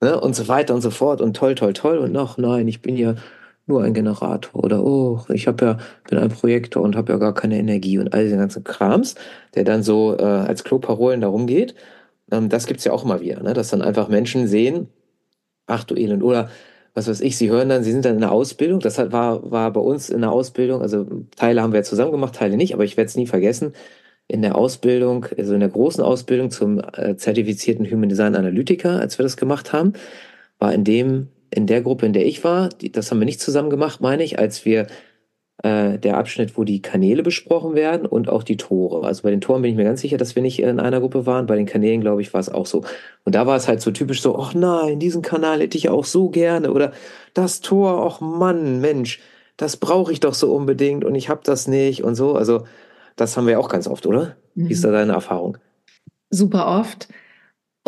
ne, 0.00 0.20
und 0.20 0.36
so 0.36 0.46
weiter 0.46 0.72
und 0.74 0.82
so 0.82 0.90
fort 0.90 1.20
und 1.20 1.36
toll, 1.36 1.56
toll, 1.56 1.72
toll 1.72 1.98
und 1.98 2.12
noch, 2.12 2.38
nein, 2.38 2.68
ich 2.68 2.80
bin 2.80 2.96
ja 2.96 3.16
nur 3.66 3.82
ein 3.82 3.94
Generator 3.94 4.64
oder 4.64 4.84
oh, 4.84 5.20
ich 5.28 5.46
habe 5.46 5.64
ja 5.64 5.78
bin 6.08 6.18
ein 6.18 6.30
Projektor 6.30 6.82
und 6.82 6.96
habe 6.96 7.12
ja 7.12 7.18
gar 7.18 7.34
keine 7.34 7.58
Energie 7.58 7.98
und 7.98 8.12
all 8.12 8.24
diese 8.24 8.36
ganzen 8.36 8.64
Krams, 8.64 9.14
der 9.54 9.64
dann 9.64 9.82
so 9.82 10.16
äh, 10.18 10.22
als 10.22 10.64
Kloparolen 10.64 11.20
darum 11.20 11.46
geht. 11.46 11.74
Ähm, 12.30 12.48
das 12.48 12.66
gibt's 12.66 12.84
ja 12.84 12.92
auch 12.92 13.04
immer 13.04 13.20
wieder, 13.20 13.42
ne? 13.42 13.54
dass 13.54 13.70
dann 13.70 13.82
einfach 13.82 14.08
Menschen 14.08 14.48
sehen, 14.48 14.88
ach 15.66 15.84
du 15.84 15.94
Elend 15.94 16.22
oder 16.22 16.50
was 16.94 17.08
weiß 17.08 17.20
ich, 17.20 17.36
sie 17.36 17.50
hören 17.50 17.68
dann, 17.68 17.84
sie 17.84 17.92
sind 17.92 18.04
dann 18.04 18.14
in 18.14 18.20
der 18.20 18.32
Ausbildung. 18.32 18.80
Das 18.80 18.98
war, 18.98 19.50
war 19.50 19.72
bei 19.72 19.80
uns 19.80 20.10
in 20.10 20.22
der 20.22 20.32
Ausbildung, 20.32 20.82
also 20.82 21.06
Teile 21.36 21.62
haben 21.62 21.72
wir 21.72 21.82
zusammen 21.84 22.10
gemacht, 22.10 22.34
Teile 22.34 22.56
nicht, 22.56 22.74
aber 22.74 22.84
ich 22.84 22.96
werde 22.96 23.08
es 23.08 23.16
nie 23.16 23.26
vergessen. 23.26 23.74
In 24.26 24.42
der 24.42 24.56
Ausbildung, 24.56 25.26
also 25.38 25.54
in 25.54 25.60
der 25.60 25.68
großen 25.68 26.02
Ausbildung 26.02 26.50
zum 26.50 26.80
äh, 26.94 27.16
zertifizierten 27.16 27.88
Human 27.90 28.08
Design 28.08 28.36
Analytiker, 28.36 29.00
als 29.00 29.18
wir 29.18 29.24
das 29.24 29.36
gemacht 29.36 29.72
haben, 29.72 29.92
war 30.58 30.72
in 30.72 30.84
dem 30.84 31.28
in 31.50 31.66
der 31.66 31.82
Gruppe, 31.82 32.06
in 32.06 32.12
der 32.12 32.26
ich 32.26 32.44
war, 32.44 32.68
die, 32.68 32.92
das 32.92 33.10
haben 33.10 33.20
wir 33.20 33.24
nicht 33.24 33.40
zusammen 33.40 33.70
gemacht, 33.70 34.00
meine 34.00 34.22
ich, 34.22 34.38
als 34.38 34.64
wir 34.64 34.86
äh, 35.62 35.98
der 35.98 36.16
Abschnitt, 36.16 36.56
wo 36.56 36.64
die 36.64 36.80
Kanäle 36.80 37.22
besprochen 37.22 37.74
werden 37.74 38.06
und 38.06 38.28
auch 38.28 38.42
die 38.42 38.56
Tore. 38.56 39.06
Also 39.06 39.22
bei 39.22 39.30
den 39.30 39.40
Toren 39.40 39.62
bin 39.62 39.70
ich 39.70 39.76
mir 39.76 39.84
ganz 39.84 40.00
sicher, 40.00 40.16
dass 40.16 40.34
wir 40.34 40.42
nicht 40.42 40.60
in 40.60 40.80
einer 40.80 41.00
Gruppe 41.00 41.26
waren. 41.26 41.46
Bei 41.46 41.56
den 41.56 41.66
Kanälen, 41.66 42.00
glaube 42.00 42.22
ich, 42.22 42.32
war 42.32 42.40
es 42.40 42.48
auch 42.48 42.66
so. 42.66 42.84
Und 43.24 43.34
da 43.34 43.46
war 43.46 43.56
es 43.56 43.68
halt 43.68 43.82
so 43.82 43.90
typisch 43.90 44.22
so, 44.22 44.38
ach 44.38 44.54
nein, 44.54 45.00
diesen 45.00 45.22
Kanal 45.22 45.60
hätte 45.60 45.76
ich 45.76 45.88
auch 45.88 46.04
so 46.04 46.30
gerne. 46.30 46.72
Oder 46.72 46.92
das 47.34 47.60
Tor, 47.60 48.06
ach 48.06 48.20
Mann, 48.20 48.80
Mensch, 48.80 49.20
das 49.56 49.76
brauche 49.76 50.12
ich 50.12 50.20
doch 50.20 50.34
so 50.34 50.54
unbedingt 50.54 51.04
und 51.04 51.14
ich 51.14 51.28
habe 51.28 51.42
das 51.44 51.68
nicht 51.68 52.02
und 52.04 52.14
so. 52.14 52.34
Also 52.34 52.64
das 53.16 53.36
haben 53.36 53.46
wir 53.46 53.60
auch 53.60 53.68
ganz 53.68 53.86
oft, 53.86 54.06
oder? 54.06 54.36
Wie 54.54 54.72
ist 54.72 54.82
da 54.82 54.88
mhm. 54.88 54.92
deine 54.92 55.12
Erfahrung? 55.12 55.58
Super 56.30 56.78
oft. 56.78 57.08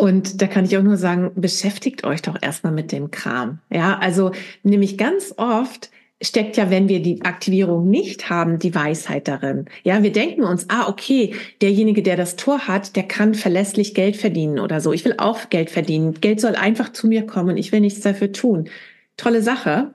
Und 0.03 0.41
da 0.41 0.47
kann 0.47 0.65
ich 0.65 0.75
auch 0.75 0.83
nur 0.83 0.97
sagen, 0.97 1.31
beschäftigt 1.33 2.03
euch 2.03 2.21
doch 2.21 2.35
erstmal 2.41 2.73
mit 2.73 2.91
dem 2.91 3.09
Kram. 3.09 3.59
Ja, 3.69 3.97
also 3.99 4.33
nämlich 4.61 4.97
ganz 4.97 5.33
oft 5.37 5.91
steckt 6.21 6.57
ja, 6.57 6.69
wenn 6.69 6.89
wir 6.89 7.01
die 7.01 7.21
Aktivierung 7.21 7.89
nicht 7.89 8.29
haben, 8.29 8.59
die 8.59 8.75
Weisheit 8.75 9.29
darin. 9.29 9.63
Ja, 9.83 10.03
wir 10.03 10.11
denken 10.11 10.43
uns, 10.43 10.69
ah, 10.69 10.89
okay, 10.89 11.35
derjenige, 11.61 12.03
der 12.03 12.17
das 12.17 12.35
Tor 12.35 12.67
hat, 12.67 12.97
der 12.97 13.03
kann 13.03 13.33
verlässlich 13.33 13.93
Geld 13.93 14.17
verdienen 14.17 14.59
oder 14.59 14.81
so. 14.81 14.91
Ich 14.91 15.05
will 15.05 15.15
auch 15.19 15.49
Geld 15.49 15.69
verdienen. 15.69 16.19
Geld 16.19 16.41
soll 16.41 16.57
einfach 16.57 16.91
zu 16.91 17.07
mir 17.07 17.25
kommen. 17.25 17.55
Ich 17.55 17.71
will 17.71 17.79
nichts 17.79 18.01
dafür 18.01 18.33
tun. 18.33 18.67
Tolle 19.15 19.41
Sache. 19.41 19.93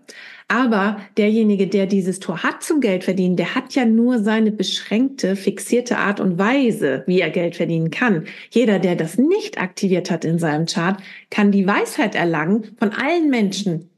Aber 0.50 0.96
derjenige, 1.18 1.66
der 1.66 1.86
dieses 1.86 2.20
Tor 2.20 2.42
hat 2.42 2.62
zum 2.62 2.80
Geld 2.80 3.04
verdienen, 3.04 3.36
der 3.36 3.54
hat 3.54 3.74
ja 3.74 3.84
nur 3.84 4.18
seine 4.22 4.50
beschränkte, 4.50 5.36
fixierte 5.36 5.98
Art 5.98 6.20
und 6.20 6.38
Weise, 6.38 7.04
wie 7.06 7.20
er 7.20 7.28
Geld 7.28 7.56
verdienen 7.56 7.90
kann. 7.90 8.24
Jeder, 8.50 8.78
der 8.78 8.96
das 8.96 9.18
nicht 9.18 9.60
aktiviert 9.60 10.10
hat 10.10 10.24
in 10.24 10.38
seinem 10.38 10.64
Chart, 10.64 10.98
kann 11.30 11.52
die 11.52 11.66
Weisheit 11.66 12.14
erlangen 12.14 12.76
von 12.78 12.92
allen 12.92 13.28
Menschen, 13.28 13.90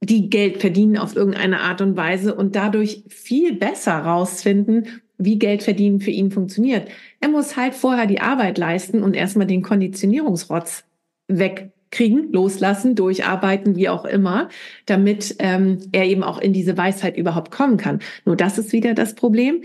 die 0.00 0.30
Geld 0.30 0.58
verdienen 0.58 0.96
auf 0.96 1.16
irgendeine 1.16 1.60
Art 1.60 1.80
und 1.80 1.96
Weise 1.96 2.36
und 2.36 2.54
dadurch 2.54 3.02
viel 3.08 3.54
besser 3.54 3.94
rausfinden, 3.94 4.86
wie 5.18 5.40
Geld 5.40 5.64
verdienen 5.64 6.00
für 6.00 6.10
ihn 6.10 6.30
funktioniert. 6.30 6.88
Er 7.20 7.30
muss 7.30 7.56
halt 7.56 7.74
vorher 7.74 8.06
die 8.06 8.20
Arbeit 8.20 8.58
leisten 8.58 9.02
und 9.02 9.14
erstmal 9.14 9.46
den 9.48 9.62
Konditionierungsrotz 9.62 10.84
weg 11.26 11.72
kriegen, 11.96 12.30
loslassen, 12.30 12.94
durcharbeiten, 12.94 13.74
wie 13.74 13.88
auch 13.88 14.04
immer, 14.04 14.50
damit 14.84 15.36
ähm, 15.38 15.78
er 15.92 16.04
eben 16.04 16.22
auch 16.22 16.38
in 16.38 16.52
diese 16.52 16.76
Weisheit 16.76 17.16
überhaupt 17.16 17.50
kommen 17.50 17.78
kann. 17.78 18.00
Nur 18.26 18.36
das 18.36 18.58
ist 18.58 18.72
wieder 18.72 18.92
das 18.92 19.14
Problem. 19.14 19.62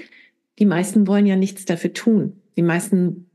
Die 0.58 0.66
meisten 0.66 1.08
wollen 1.08 1.26
ja 1.26 1.36
nichts 1.36 1.66
dafür 1.66 1.92
tun. 1.92 2.38
Die 2.56 2.62
meisten 2.62 3.28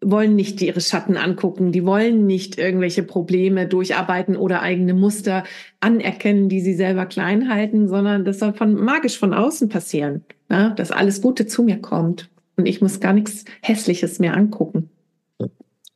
wollen 0.00 0.36
nicht 0.36 0.60
ihre 0.62 0.80
Schatten 0.80 1.16
angucken, 1.16 1.72
die 1.72 1.86
wollen 1.86 2.26
nicht 2.26 2.58
irgendwelche 2.58 3.02
Probleme 3.02 3.66
durcharbeiten 3.66 4.36
oder 4.36 4.60
eigene 4.60 4.92
Muster 4.92 5.42
anerkennen, 5.80 6.48
die 6.48 6.60
sie 6.60 6.74
selber 6.74 7.06
klein 7.06 7.48
halten, 7.48 7.88
sondern 7.88 8.24
das 8.24 8.38
soll 8.38 8.52
von 8.52 8.74
magisch 8.74 9.18
von 9.18 9.32
außen 9.32 9.70
passieren, 9.70 10.22
ne? 10.50 10.74
dass 10.76 10.90
alles 10.90 11.22
Gute 11.22 11.46
zu 11.46 11.62
mir 11.62 11.78
kommt. 11.78 12.28
und 12.56 12.66
ich 12.66 12.80
muss 12.80 13.00
gar 13.00 13.14
nichts 13.14 13.46
Hässliches 13.62 14.18
mehr 14.18 14.36
angucken. 14.36 14.90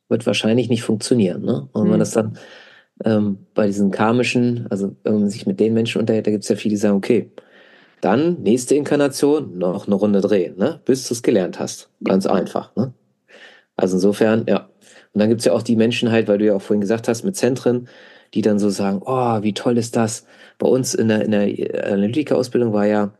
Wird 0.09 0.25
wahrscheinlich 0.25 0.69
nicht 0.69 0.83
funktionieren. 0.83 1.43
Ne? 1.43 1.69
Und 1.71 1.83
wenn 1.83 1.91
man 1.91 1.99
das 1.99 2.11
dann 2.11 2.37
ähm, 3.05 3.45
bei 3.53 3.67
diesen 3.67 3.91
karmischen, 3.91 4.67
also 4.69 4.95
wenn 5.03 5.19
man 5.19 5.29
sich 5.29 5.45
mit 5.45 5.59
den 5.59 5.73
Menschen 5.73 6.01
unterhält, 6.01 6.27
da 6.27 6.31
gibt 6.31 6.43
es 6.43 6.49
ja 6.49 6.55
viele, 6.55 6.73
die 6.73 6.77
sagen, 6.77 6.97
okay, 6.97 7.31
dann 8.01 8.41
nächste 8.41 8.75
Inkarnation, 8.75 9.57
noch 9.57 9.87
eine 9.87 9.95
Runde 9.95 10.21
drehen, 10.21 10.57
ne? 10.57 10.81
bis 10.85 11.07
du 11.07 11.13
es 11.13 11.23
gelernt 11.23 11.59
hast. 11.59 11.89
Ganz 12.03 12.25
ja. 12.25 12.31
einfach. 12.31 12.75
Ne? 12.75 12.93
Also 13.75 13.97
insofern, 13.97 14.45
ja. 14.47 14.69
Und 15.13 15.19
dann 15.19 15.29
gibt 15.29 15.41
es 15.41 15.45
ja 15.45 15.53
auch 15.53 15.63
die 15.63 15.75
Menschen 15.75 16.11
halt, 16.11 16.27
weil 16.27 16.37
du 16.37 16.45
ja 16.45 16.55
auch 16.55 16.61
vorhin 16.61 16.81
gesagt 16.81 17.07
hast, 17.07 17.23
mit 17.23 17.35
Zentren, 17.35 17.87
die 18.33 18.41
dann 18.41 18.59
so 18.59 18.69
sagen, 18.69 19.01
oh, 19.03 19.41
wie 19.41 19.53
toll 19.53 19.77
ist 19.77 19.95
das. 19.95 20.25
Bei 20.59 20.67
uns 20.67 20.93
in 20.93 21.07
der, 21.07 21.23
in 21.23 21.31
der 21.31 21.91
Analytiker-Ausbildung 21.91 22.73
war 22.73 22.85
ja 22.85 23.13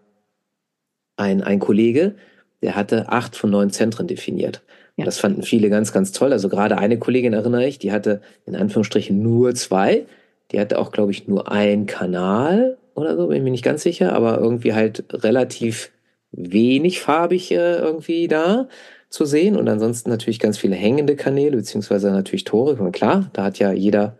ein, 1.17 1.41
ein 1.43 1.59
Kollege, 1.59 2.15
der 2.61 2.75
hatte 2.75 3.09
acht 3.09 3.35
von 3.35 3.49
neun 3.49 3.71
Zentren 3.71 4.07
definiert. 4.07 4.61
Ja. 4.99 5.05
Das 5.05 5.19
fanden 5.19 5.43
viele 5.43 5.69
ganz, 5.69 5.91
ganz 5.91 6.11
toll. 6.11 6.33
Also 6.33 6.49
gerade 6.49 6.77
eine 6.77 6.99
Kollegin 6.99 7.33
erinnere 7.33 7.65
ich, 7.65 7.79
die 7.79 7.91
hatte 7.91 8.21
in 8.45 8.55
Anführungsstrichen 8.55 9.21
nur 9.21 9.55
zwei. 9.55 10.05
Die 10.51 10.59
hatte 10.59 10.79
auch, 10.79 10.91
glaube 10.91 11.11
ich, 11.11 11.27
nur 11.27 11.51
einen 11.51 11.85
Kanal 11.85 12.77
oder 12.95 13.15
so, 13.15 13.27
bin 13.27 13.37
ich 13.37 13.43
mir 13.43 13.51
nicht 13.51 13.63
ganz 13.63 13.83
sicher, 13.83 14.13
aber 14.13 14.39
irgendwie 14.39 14.73
halt 14.73 15.05
relativ 15.13 15.91
wenig 16.31 16.99
farbig 16.99 17.51
äh, 17.51 17.77
irgendwie 17.77 18.27
da 18.27 18.67
zu 19.09 19.25
sehen 19.25 19.55
und 19.55 19.67
ansonsten 19.67 20.09
natürlich 20.09 20.39
ganz 20.39 20.57
viele 20.57 20.75
hängende 20.75 21.15
Kanäle, 21.15 21.57
beziehungsweise 21.57 22.11
natürlich 22.11 22.43
Tore. 22.43 22.75
Und 22.75 22.91
klar, 22.91 23.29
da 23.33 23.45
hat 23.45 23.57
ja 23.57 23.71
jeder, 23.71 24.17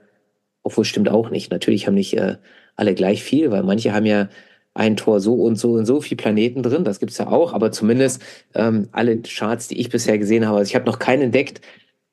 obwohl 0.64 0.86
stimmt 0.86 1.10
auch 1.10 1.30
nicht, 1.30 1.52
natürlich 1.52 1.86
haben 1.88 1.94
nicht 1.94 2.18
äh, 2.18 2.38
alle 2.76 2.96
gleich 2.96 3.22
viel, 3.24 3.52
weil 3.52 3.64
manche 3.64 3.94
haben 3.94 4.06
ja 4.06 4.30
ein 4.80 4.96
Tor 4.96 5.20
so 5.20 5.36
und 5.36 5.58
so 5.58 5.74
und 5.74 5.86
so 5.86 6.00
viel 6.00 6.18
Planeten 6.18 6.64
drin, 6.64 6.84
das 6.84 7.00
gibt's 7.00 7.18
ja 7.18 7.28
auch, 7.28 7.54
aber 7.54 7.72
zumindest 7.72 8.22
ähm, 8.56 8.88
alle 8.94 9.22
Charts, 9.22 9.68
die 9.68 9.80
ich 9.80 9.90
bisher 9.90 10.18
gesehen 10.18 10.48
habe, 10.48 10.58
also 10.58 10.70
ich 10.70 10.76
habe 10.76 10.86
noch 10.86 11.00
keinen 11.00 11.24
entdeckt, 11.24 11.62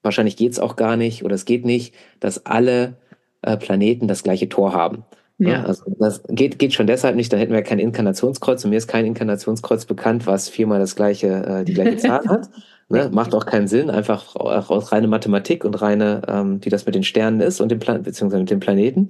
wahrscheinlich 0.03 0.37
geht's 0.37 0.59
auch 0.59 0.77
gar 0.77 0.97
nicht 0.97 1.25
oder 1.25 1.35
es 1.35 1.45
geht 1.45 1.65
nicht, 1.65 1.95
dass 2.19 2.45
alle 2.45 2.97
äh, 3.43 3.57
Planeten 3.57 4.09
das 4.09 4.25
gleiche 4.25 4.49
Tor 4.49 4.73
haben. 4.73 5.05
Ja. 5.39 5.65
Also 5.65 5.85
das 5.99 6.23
geht, 6.29 6.59
geht 6.59 6.75
schon 6.75 6.87
deshalb 6.87 7.15
nicht, 7.15 7.33
dann 7.33 7.39
hätten 7.39 7.53
wir 7.53 7.63
kein 7.63 7.79
Inkarnationskreuz 7.79 8.65
und 8.65 8.71
mir 8.71 8.79
ist 8.79 8.89
kein 8.89 9.07
Inkarnationskreuz 9.07 9.85
bekannt, 9.85 10.27
was 10.27 10.49
viermal 10.49 10.81
das 10.81 10.97
gleiche, 10.97 11.29
äh, 11.29 11.65
die 11.65 11.75
gleiche 11.75 11.99
Zahl 11.99 12.25
hat. 12.29 12.51
Ne? 12.89 13.11
Macht 13.13 13.35
auch 13.35 13.47
keinen 13.47 13.69
Sinn, 13.69 13.91
einfach 13.91 14.35
aus 14.35 14.93
reine 14.93 15.09
Mathematik 15.09 15.65
und 15.65 15.81
reine, 15.83 16.23
ähm, 16.29 16.61
wie 16.63 16.71
das 16.71 16.87
mit 16.87 16.95
den 16.95 17.03
Sternen 17.03 17.41
ist 17.41 17.61
und 17.61 17.71
dem 17.71 17.79
Plan 17.79 18.03
beziehungsweise 18.03 18.41
mit 18.41 18.51
dem 18.51 18.61
Planeten. 18.61 19.09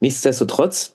Nichtsdestotrotz 0.00 0.94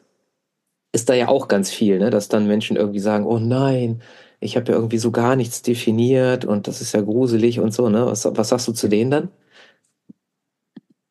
ist 0.91 1.09
da 1.09 1.13
ja 1.13 1.27
auch 1.27 1.47
ganz 1.47 1.71
viel, 1.71 1.99
ne? 1.99 2.09
dass 2.09 2.29
dann 2.29 2.47
Menschen 2.47 2.77
irgendwie 2.77 2.99
sagen, 2.99 3.25
oh 3.25 3.39
nein, 3.39 4.01
ich 4.39 4.55
habe 4.55 4.71
ja 4.71 4.77
irgendwie 4.77 4.97
so 4.97 5.11
gar 5.11 5.35
nichts 5.35 5.61
definiert 5.61 6.45
und 6.45 6.67
das 6.67 6.81
ist 6.81 6.93
ja 6.93 7.01
gruselig 7.01 7.59
und 7.59 7.73
so. 7.73 7.89
Ne? 7.89 8.05
Was, 8.05 8.25
was 8.25 8.49
sagst 8.49 8.67
du 8.67 8.71
zu 8.71 8.87
denen 8.87 9.11
dann? 9.11 9.29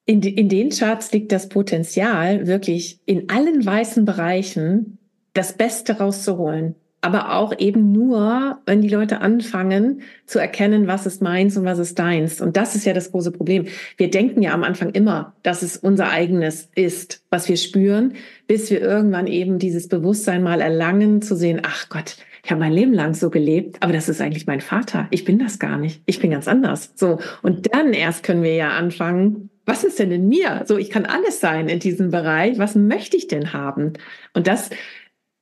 in, 0.09 0.23
in 0.23 0.49
den 0.49 0.71
Charts 0.71 1.13
liegt 1.13 1.33
das 1.33 1.51
Potenzial, 1.51 2.47
wirklich 2.47 2.99
in 3.05 3.29
allen 3.29 3.65
weißen 3.65 4.07
Bereichen 4.07 4.97
das 5.35 5.53
Beste 5.53 5.99
rauszuholen. 5.99 6.77
Aber 7.01 7.37
auch 7.37 7.57
eben 7.59 7.93
nur, 7.93 8.59
wenn 8.67 8.83
die 8.83 8.89
Leute 8.89 9.21
anfangen 9.21 10.03
zu 10.27 10.41
erkennen, 10.41 10.89
was 10.89 11.07
ist 11.07 11.23
meins 11.23 11.57
und 11.57 11.65
was 11.65 11.79
ist 11.79 11.99
deins. 11.99 12.41
Und 12.41 12.57
das 12.57 12.75
ist 12.75 12.85
ja 12.85 12.93
das 12.93 13.13
große 13.13 13.31
Problem. 13.31 13.67
Wir 13.97 14.11
denken 14.11 14.43
ja 14.43 14.53
am 14.53 14.65
Anfang 14.65 14.91
immer, 14.91 15.35
dass 15.45 15.63
es 15.63 15.77
unser 15.77 16.11
eigenes 16.11 16.69
ist, 16.75 17.23
was 17.31 17.49
wir 17.49 17.57
spüren, 17.57 18.15
bis 18.49 18.71
wir 18.71 18.81
irgendwann 18.81 19.29
eben 19.29 19.59
dieses 19.61 19.89
Bewusstsein 19.89 20.43
mal 20.43 20.61
erlangen, 20.61 21.23
zu 21.23 21.37
sehen, 21.37 21.61
ach 21.63 21.89
Gott, 21.89 22.17
ich 22.49 22.51
habe 22.51 22.61
mein 22.61 22.73
Leben 22.73 22.95
lang 22.95 23.15
so 23.15 23.31
gelebt, 23.31 23.77
aber 23.81 23.93
das 23.93 24.09
ist 24.09 24.21
eigentlich 24.21 24.47
mein 24.47 24.61
Vater. 24.61 25.07
Ich 25.11 25.25
bin 25.25 25.39
das 25.39 25.59
gar 25.59 25.77
nicht. 25.77 26.03
Ich 26.07 26.19
bin 26.19 26.31
ganz 26.31 26.49
anders. 26.49 26.93
So. 26.95 27.19
Und 27.43 27.75
dann 27.75 27.93
erst 27.93 28.23
können 28.23 28.43
wir 28.43 28.55
ja 28.55 28.71
anfangen, 28.71 29.51
was 29.67 29.85
ist 29.85 29.99
denn 29.99 30.11
in 30.11 30.29
mir? 30.29 30.65
So, 30.67 30.79
ich 30.79 30.89
kann 30.89 31.05
alles 31.05 31.41
sein 31.41 31.69
in 31.69 31.79
diesem 31.79 32.11
Bereich. 32.11 32.59
Was 32.59 32.75
möchte 32.75 33.19
ich 33.19 33.29
denn 33.29 33.53
haben? 33.53 33.93
Und 34.33 34.47
das 34.47 34.71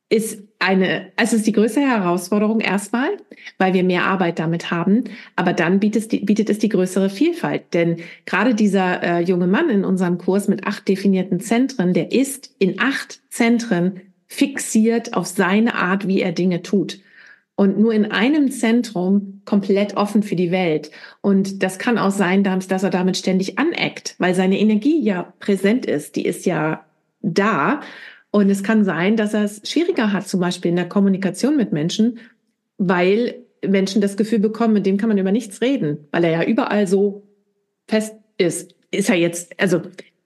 ist 0.09 0.46
eine, 0.59 1.13
also 1.17 1.37
ist 1.37 1.47
die 1.47 1.53
größte 1.53 1.81
Herausforderung 1.81 2.61
erstmal, 2.61 3.11
weil 3.59 3.75
wir 3.75 3.85
mehr 3.85 4.05
Arbeit 4.05 4.39
damit 4.39 4.71
haben. 4.71 5.05
Aber 5.35 5.53
dann 5.53 5.81
bietet 5.81 6.03
es 6.03 6.09
die, 6.09 6.21
bietet 6.21 6.51
es 6.51 6.59
die 6.59 6.69
größere 6.69 7.11
Vielfalt. 7.11 7.75
Denn 7.75 7.99
gerade 8.25 8.55
dieser 8.55 9.03
äh, 9.03 9.21
junge 9.21 9.47
Mann 9.47 9.69
in 9.69 9.85
unserem 9.85 10.19
Kurs 10.19 10.49
mit 10.49 10.67
acht 10.67 10.89
definierten 10.89 11.41
Zentren, 11.41 11.93
der 11.93 12.13
ist 12.13 12.55
in 12.59 12.81
acht 12.81 13.21
Zentren 13.29 14.01
fixiert 14.27 15.15
auf 15.15 15.27
seine 15.27 15.75
Art, 15.75 16.09
wie 16.09 16.21
er 16.21 16.33
Dinge 16.33 16.63
tut 16.63 16.99
und 17.57 17.79
nur 17.79 17.93
in 17.93 18.11
einem 18.13 18.51
Zentrum 18.51 19.41
komplett 19.45 19.97
offen 19.97 20.23
für 20.23 20.37
die 20.37 20.51
Welt. 20.51 20.91
Und 21.23 21.63
das 21.63 21.79
kann 21.79 21.99
auch 21.99 22.11
sein, 22.11 22.45
dass 22.45 22.83
er 22.83 22.91
damit 22.91 23.17
ständig 23.17 23.59
aneckt, 23.59 24.15
weil 24.19 24.35
seine 24.35 24.61
Energie 24.61 25.01
ja 25.03 25.33
präsent 25.41 25.87
ist, 25.87 26.17
die 26.17 26.27
ist 26.27 26.47
ja 26.47 26.85
da. 27.23 27.81
Und 28.37 28.50
es 28.50 28.62
kann 28.62 28.85
sein, 28.85 29.16
dass 29.16 29.33
er 29.33 29.45
es 29.45 29.62
schwieriger 29.64 30.12
hat, 30.12 30.28
zum 30.28 30.40
Beispiel 30.40 30.69
in 30.69 30.76
der 30.76 30.90
Kommunikation 30.90 31.57
mit 31.57 31.73
Menschen, 31.73 32.19
weil 32.76 33.37
Menschen 33.66 34.02
das 34.02 34.19
Gefühl 34.19 34.40
bekommen, 34.40 34.75
mit 34.75 34.85
dem 34.85 34.99
kann 34.99 35.09
man 35.09 35.16
über 35.16 35.33
nichts 35.33 35.62
reden, 35.62 36.07
weil 36.12 36.23
er 36.25 36.33
ja 36.33 36.45
überall 36.45 36.87
so 36.87 37.26
fest 37.88 38.14
ist. 38.37 38.75
Ist 38.90 39.09
er 39.09 39.14
jetzt, 39.14 39.59
also 39.59 39.81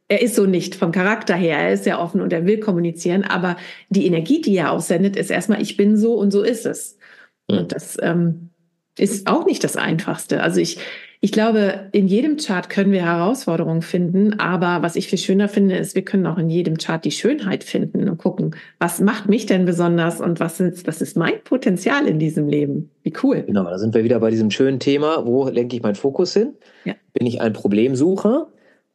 er 0.09 0.23
ist 0.23 0.35
so 0.35 0.45
nicht 0.45 0.75
vom 0.75 0.91
Charakter 0.91 1.37
her, 1.37 1.59
er 1.59 1.75
ist 1.75 1.85
sehr 1.85 2.01
offen 2.01 2.21
und 2.21 2.33
er 2.33 2.47
will 2.47 2.59
kommunizieren, 2.59 3.23
aber 3.23 3.57
die 3.91 4.07
Energie, 4.07 4.41
die 4.41 4.57
er 4.57 4.73
aussendet, 4.73 5.15
ist 5.15 5.31
erstmal, 5.31 5.63
ich 5.63 5.77
bin 5.77 5.97
so 5.97 6.15
und 6.15 6.33
so 6.33 6.43
ist 6.43 6.67
es. 6.67 6.99
Und 7.47 7.71
das 7.71 7.97
ähm, 8.03 8.51
ist 8.99 9.29
auch 9.29 9.47
nicht 9.47 9.63
das 9.63 9.77
Einfachste. 9.77 10.43
Also 10.43 10.61
ich, 10.61 10.79
ich 11.23 11.33
glaube, 11.33 11.91
in 11.93 12.09
jedem 12.09 12.39
Chart 12.39 12.71
können 12.71 12.93
wir 12.93 13.05
Herausforderungen 13.05 13.83
finden, 13.83 14.41
aber 14.41 14.83
was 14.83 14.97
ich 14.97 15.07
viel 15.07 15.19
schöner 15.19 15.49
finde, 15.49 15.77
ist, 15.77 15.95
wir 15.95 16.03
können 16.03 16.27
auch 16.27 16.39
in 16.39 16.49
jedem 16.49 16.79
Chart 16.79 17.05
die 17.05 17.11
Schönheit 17.11 17.63
finden 17.63 18.09
und 18.09 18.17
gucken, 18.17 18.57
was 18.79 19.01
macht 19.01 19.29
mich 19.29 19.45
denn 19.45 19.67
besonders 19.67 20.23
und 20.23 20.41
was 20.41 20.61
ist, 20.61 20.87
was 20.87 21.03
ist 21.03 21.19
mein 21.19 21.45
Potenzial 21.45 22.07
in 22.07 22.19
diesem 22.19 22.49
Leben? 22.49 22.91
Wie 23.03 23.13
cool. 23.23 23.43
Genau, 23.43 23.65
da 23.65 23.79
sind 23.79 23.95
wir 23.95 24.03
wieder 24.03 24.19
bei 24.19 24.31
diesem 24.31 24.51
schönen 24.51 24.81
Thema, 24.81 25.27
wo 25.27 25.47
lenke 25.49 25.77
ich 25.77 25.83
meinen 25.83 25.95
Fokus 25.95 26.33
hin? 26.33 26.55
Ja. 26.87 26.95
Bin 27.13 27.27
ich 27.27 27.43
ein 27.43 27.53
Problemsucher, 27.53 28.49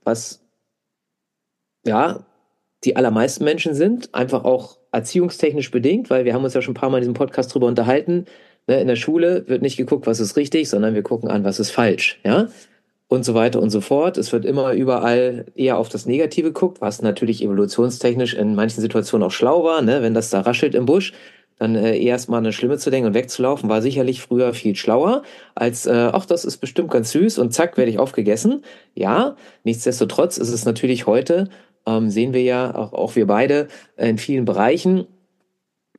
was 0.04 0.44
ja 1.86 2.26
die 2.86 2.96
allermeisten 2.96 3.44
Menschen 3.44 3.76
sind, 3.76 4.16
einfach 4.16 4.44
auch 4.46 4.80
erziehungstechnisch 4.92 5.70
bedingt, 5.70 6.10
weil 6.10 6.26
wir 6.26 6.34
haben 6.34 6.44
uns 6.44 6.56
ja 6.56 6.62
schon 6.64 6.72
ein 6.72 6.80
paar 6.80 6.90
Mal 6.90 6.98
in 6.98 7.02
diesem 7.02 7.14
Podcast 7.14 7.54
drüber 7.54 7.68
unterhalten. 7.68 8.26
Ne, 8.68 8.82
in 8.82 8.88
der 8.88 8.96
Schule 8.96 9.48
wird 9.48 9.62
nicht 9.62 9.78
geguckt, 9.78 10.08
was 10.08 10.20
ist 10.20 10.36
richtig, 10.38 10.70
sondern 10.70 10.96
wir 10.96 11.04
gucken 11.04 11.30
an, 11.30 11.44
was 11.44 11.60
ist 11.60 11.72
falsch, 11.72 12.20
ja? 12.24 12.48
Und 13.08 13.24
so 13.24 13.36
weiter 13.36 13.62
und 13.62 13.70
so 13.70 13.82
fort. 13.82 14.18
Es 14.18 14.34
wird 14.34 14.46
immer 14.46 14.74
überall 14.74 15.46
eher 15.54 15.78
auf 15.78 15.90
das 15.90 16.08
Negative 16.08 16.48
geguckt, 16.48 16.82
was 16.82 17.04
natürlich 17.04 17.44
evolutionstechnisch 17.44 18.34
in 18.34 18.56
manchen 18.56 18.82
Situationen 18.82 19.28
auch 19.28 19.32
schlau 19.32 19.64
war, 19.64 19.82
ne? 19.84 20.02
Wenn 20.02 20.16
das 20.16 20.32
da 20.32 20.42
raschelt 20.42 20.74
im 20.74 20.86
Busch, 20.86 21.14
dann 21.60 21.76
äh, 21.76 21.98
erst 21.98 22.28
mal 22.30 22.40
eine 22.40 22.52
Schlimme 22.52 22.78
zu 22.80 22.90
denken 22.90 23.08
und 23.08 23.14
wegzulaufen, 23.14 23.70
war 23.70 23.82
sicherlich 23.82 24.22
früher 24.22 24.54
viel 24.54 24.76
schlauer, 24.76 25.22
als, 25.54 25.86
äh, 25.86 26.10
ach, 26.12 26.26
das 26.26 26.44
ist 26.44 26.58
bestimmt 26.58 26.92
ganz 26.92 27.12
süß 27.12 27.38
und 27.38 27.54
zack, 27.54 27.78
werde 27.78 27.92
ich 27.92 28.00
aufgegessen. 28.00 28.64
Ja, 28.96 29.36
nichtsdestotrotz 29.64 30.38
ist 30.38 30.50
es 30.50 30.66
natürlich 30.66 31.06
heute 31.06 31.50
ähm, 31.86 32.10
sehen 32.10 32.34
wir 32.34 32.42
ja, 32.44 32.74
auch, 32.76 32.94
auch 32.94 33.16
wir 33.16 33.28
beide, 33.28 33.68
in 33.98 34.18
vielen 34.18 34.46
Bereichen, 34.46 35.08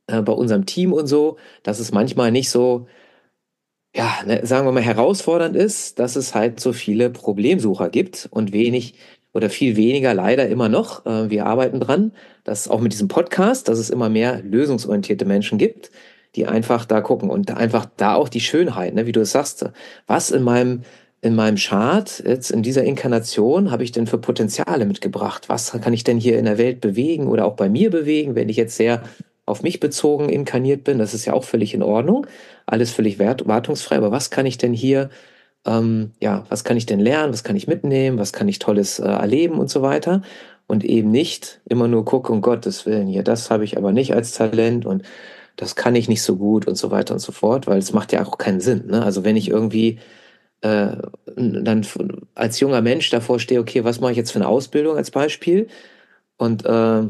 äh, 0.06 0.22
bei 0.22 0.32
unserem 0.32 0.66
Team 0.66 0.92
und 0.92 1.06
so, 1.06 1.36
dass 1.62 1.80
es 1.80 1.92
manchmal 1.92 2.30
nicht 2.30 2.50
so, 2.50 2.86
ja, 3.94 4.12
ne, 4.26 4.44
sagen 4.44 4.66
wir 4.66 4.72
mal, 4.72 4.82
herausfordernd 4.82 5.56
ist, 5.56 5.98
dass 5.98 6.16
es 6.16 6.34
halt 6.34 6.60
so 6.60 6.72
viele 6.72 7.10
Problemsucher 7.10 7.88
gibt 7.90 8.28
und 8.30 8.52
wenig 8.52 8.94
oder 9.32 9.50
viel 9.50 9.76
weniger 9.76 10.14
leider 10.14 10.48
immer 10.48 10.68
noch. 10.68 11.04
Äh, 11.06 11.30
wir 11.30 11.46
arbeiten 11.46 11.80
dran, 11.80 12.12
dass 12.44 12.68
auch 12.68 12.80
mit 12.80 12.92
diesem 12.92 13.08
Podcast, 13.08 13.68
dass 13.68 13.78
es 13.78 13.90
immer 13.90 14.08
mehr 14.08 14.42
lösungsorientierte 14.42 15.24
Menschen 15.24 15.58
gibt, 15.58 15.90
die 16.36 16.46
einfach 16.46 16.84
da 16.84 17.00
gucken 17.00 17.30
und 17.30 17.50
einfach 17.50 17.86
da 17.96 18.14
auch 18.14 18.28
die 18.28 18.40
Schönheit, 18.40 18.94
ne, 18.94 19.06
wie 19.06 19.12
du 19.12 19.20
es 19.20 19.32
sagst, 19.32 19.68
was 20.06 20.30
in 20.30 20.42
meinem 20.42 20.82
in 21.22 21.34
meinem 21.34 21.56
Chart, 21.56 22.22
jetzt 22.24 22.50
in 22.50 22.62
dieser 22.62 22.84
Inkarnation, 22.84 23.70
habe 23.70 23.82
ich 23.82 23.90
denn 23.90 24.06
für 24.06 24.18
Potenziale 24.18 24.86
mitgebracht? 24.86 25.48
Was 25.48 25.72
kann 25.72 25.92
ich 25.92 26.04
denn 26.04 26.18
hier 26.18 26.38
in 26.38 26.44
der 26.44 26.58
Welt 26.58 26.80
bewegen 26.80 27.26
oder 27.26 27.46
auch 27.46 27.56
bei 27.56 27.68
mir 27.68 27.90
bewegen, 27.90 28.34
wenn 28.34 28.48
ich 28.48 28.56
jetzt 28.56 28.76
sehr 28.76 29.02
auf 29.46 29.62
mich 29.62 29.80
bezogen 29.80 30.28
inkarniert 30.28 30.84
bin? 30.84 30.98
Das 30.98 31.14
ist 31.14 31.24
ja 31.24 31.32
auch 31.32 31.44
völlig 31.44 31.72
in 31.74 31.82
Ordnung. 31.82 32.26
Alles 32.66 32.90
völlig 32.92 33.18
wartungsfrei. 33.18 33.96
Aber 33.96 34.10
was 34.10 34.30
kann 34.30 34.46
ich 34.46 34.58
denn 34.58 34.74
hier, 34.74 35.10
ähm, 35.66 36.12
ja, 36.20 36.44
was 36.48 36.64
kann 36.64 36.76
ich 36.76 36.86
denn 36.86 37.00
lernen? 37.00 37.32
Was 37.32 37.44
kann 37.44 37.56
ich 37.56 37.66
mitnehmen? 37.66 38.18
Was 38.18 38.32
kann 38.32 38.48
ich 38.48 38.58
Tolles 38.58 38.98
äh, 38.98 39.06
erleben 39.06 39.58
und 39.58 39.70
so 39.70 39.82
weiter? 39.82 40.22
Und 40.66 40.84
eben 40.84 41.10
nicht 41.10 41.60
immer 41.64 41.88
nur 41.88 42.04
gucken, 42.04 42.34
um 42.34 42.42
Gottes 42.42 42.86
Willen, 42.86 43.06
hier, 43.06 43.22
das 43.22 43.50
habe 43.50 43.64
ich 43.64 43.76
aber 43.78 43.92
nicht 43.92 44.14
als 44.14 44.32
Talent 44.32 44.84
und 44.84 45.04
das 45.56 45.76
kann 45.76 45.94
ich 45.94 46.08
nicht 46.08 46.22
so 46.22 46.36
gut 46.36 46.66
und 46.66 46.76
so 46.76 46.90
weiter 46.90 47.14
und 47.14 47.20
so 47.20 47.32
fort, 47.32 47.66
weil 47.66 47.78
es 47.78 47.92
macht 47.92 48.12
ja 48.12 48.24
auch 48.26 48.38
keinen 48.38 48.60
Sinn. 48.60 48.86
Ne? 48.88 49.02
Also 49.02 49.24
wenn 49.24 49.36
ich 49.36 49.48
irgendwie 49.48 50.00
äh, 50.60 50.96
dann 51.36 51.86
als 52.34 52.60
junger 52.60 52.82
Mensch 52.82 53.10
davor 53.10 53.38
stehe, 53.40 53.60
okay, 53.60 53.84
was 53.84 54.00
mache 54.00 54.12
ich 54.12 54.18
jetzt 54.18 54.32
für 54.32 54.38
eine 54.38 54.48
Ausbildung 54.48 54.96
als 54.96 55.10
Beispiel? 55.10 55.68
Und 56.36 56.64
äh, 56.66 57.02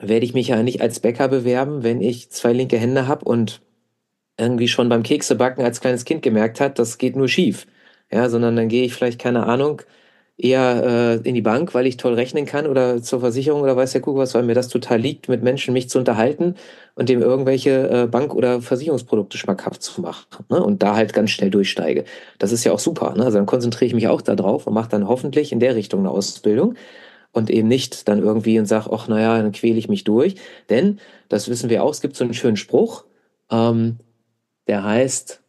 werde 0.00 0.24
ich 0.24 0.34
mich 0.34 0.48
ja 0.48 0.62
nicht 0.62 0.80
als 0.80 1.00
Bäcker 1.00 1.28
bewerben, 1.28 1.82
wenn 1.82 2.00
ich 2.00 2.30
zwei 2.30 2.52
linke 2.52 2.78
Hände 2.78 3.06
habe 3.06 3.24
und 3.24 3.60
irgendwie 4.38 4.68
schon 4.68 4.88
beim 4.88 5.02
Keksebacken 5.02 5.64
als 5.64 5.80
kleines 5.80 6.04
Kind 6.04 6.22
gemerkt 6.22 6.60
hat, 6.60 6.78
das 6.78 6.98
geht 6.98 7.16
nur 7.16 7.28
schief. 7.28 7.66
Ja, 8.10 8.28
sondern 8.28 8.56
dann 8.56 8.68
gehe 8.68 8.84
ich 8.84 8.94
vielleicht, 8.94 9.20
keine 9.20 9.46
Ahnung, 9.46 9.82
eher 10.42 11.20
äh, 11.22 11.28
in 11.28 11.34
die 11.34 11.42
Bank, 11.42 11.74
weil 11.74 11.86
ich 11.86 11.96
toll 11.96 12.14
rechnen 12.14 12.46
kann 12.46 12.66
oder 12.66 13.02
zur 13.02 13.20
Versicherung 13.20 13.60
oder 13.62 13.76
weiß 13.76 13.92
der 13.92 14.00
Kuckuck 14.00 14.20
was, 14.22 14.34
weil 14.34 14.42
mir 14.42 14.54
das 14.54 14.68
total 14.68 14.98
liegt, 14.98 15.28
mit 15.28 15.42
Menschen 15.42 15.74
mich 15.74 15.90
zu 15.90 15.98
unterhalten 15.98 16.54
und 16.94 17.08
dem 17.08 17.20
irgendwelche 17.20 17.88
äh, 17.90 18.06
Bank- 18.06 18.34
oder 18.34 18.62
Versicherungsprodukte 18.62 19.36
schmackhaft 19.38 19.82
zu 19.82 20.00
machen 20.00 20.26
ne? 20.48 20.62
und 20.62 20.82
da 20.82 20.96
halt 20.96 21.12
ganz 21.12 21.30
schnell 21.30 21.50
durchsteige. 21.50 22.04
Das 22.38 22.52
ist 22.52 22.64
ja 22.64 22.72
auch 22.72 22.78
super. 22.78 23.14
Ne? 23.16 23.24
Also 23.24 23.38
dann 23.38 23.46
konzentriere 23.46 23.86
ich 23.86 23.94
mich 23.94 24.08
auch 24.08 24.22
darauf 24.22 24.66
und 24.66 24.74
mache 24.74 24.88
dann 24.88 25.06
hoffentlich 25.06 25.52
in 25.52 25.60
der 25.60 25.74
Richtung 25.74 26.00
eine 26.00 26.10
Ausbildung 26.10 26.74
und 27.32 27.50
eben 27.50 27.68
nicht 27.68 28.08
dann 28.08 28.22
irgendwie 28.22 28.58
und 28.58 28.66
sage, 28.66 28.90
ach 28.92 29.08
naja, 29.08 29.40
dann 29.40 29.52
quäle 29.52 29.78
ich 29.78 29.88
mich 29.88 30.04
durch. 30.04 30.36
Denn, 30.68 31.00
das 31.28 31.48
wissen 31.48 31.70
wir 31.70 31.82
auch, 31.82 31.90
es 31.90 32.00
gibt 32.00 32.16
so 32.16 32.24
einen 32.24 32.34
schönen 32.34 32.56
Spruch, 32.56 33.04
ähm, 33.50 33.98
der 34.66 34.84
heißt, 34.84 35.42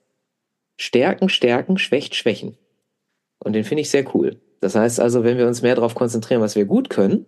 Stärken, 0.77 1.29
Stärken, 1.29 1.77
Schwächt, 1.77 2.15
Schwächen. 2.15 2.57
Und 3.39 3.53
den 3.53 3.63
finde 3.63 3.81
ich 3.81 3.89
sehr 3.89 4.05
cool. 4.15 4.39
Das 4.61 4.75
heißt 4.75 4.99
also, 4.99 5.23
wenn 5.23 5.37
wir 5.37 5.47
uns 5.47 5.61
mehr 5.61 5.75
darauf 5.75 5.95
konzentrieren, 5.95 6.41
was 6.41 6.55
wir 6.55 6.65
gut 6.65 6.89
können, 6.89 7.25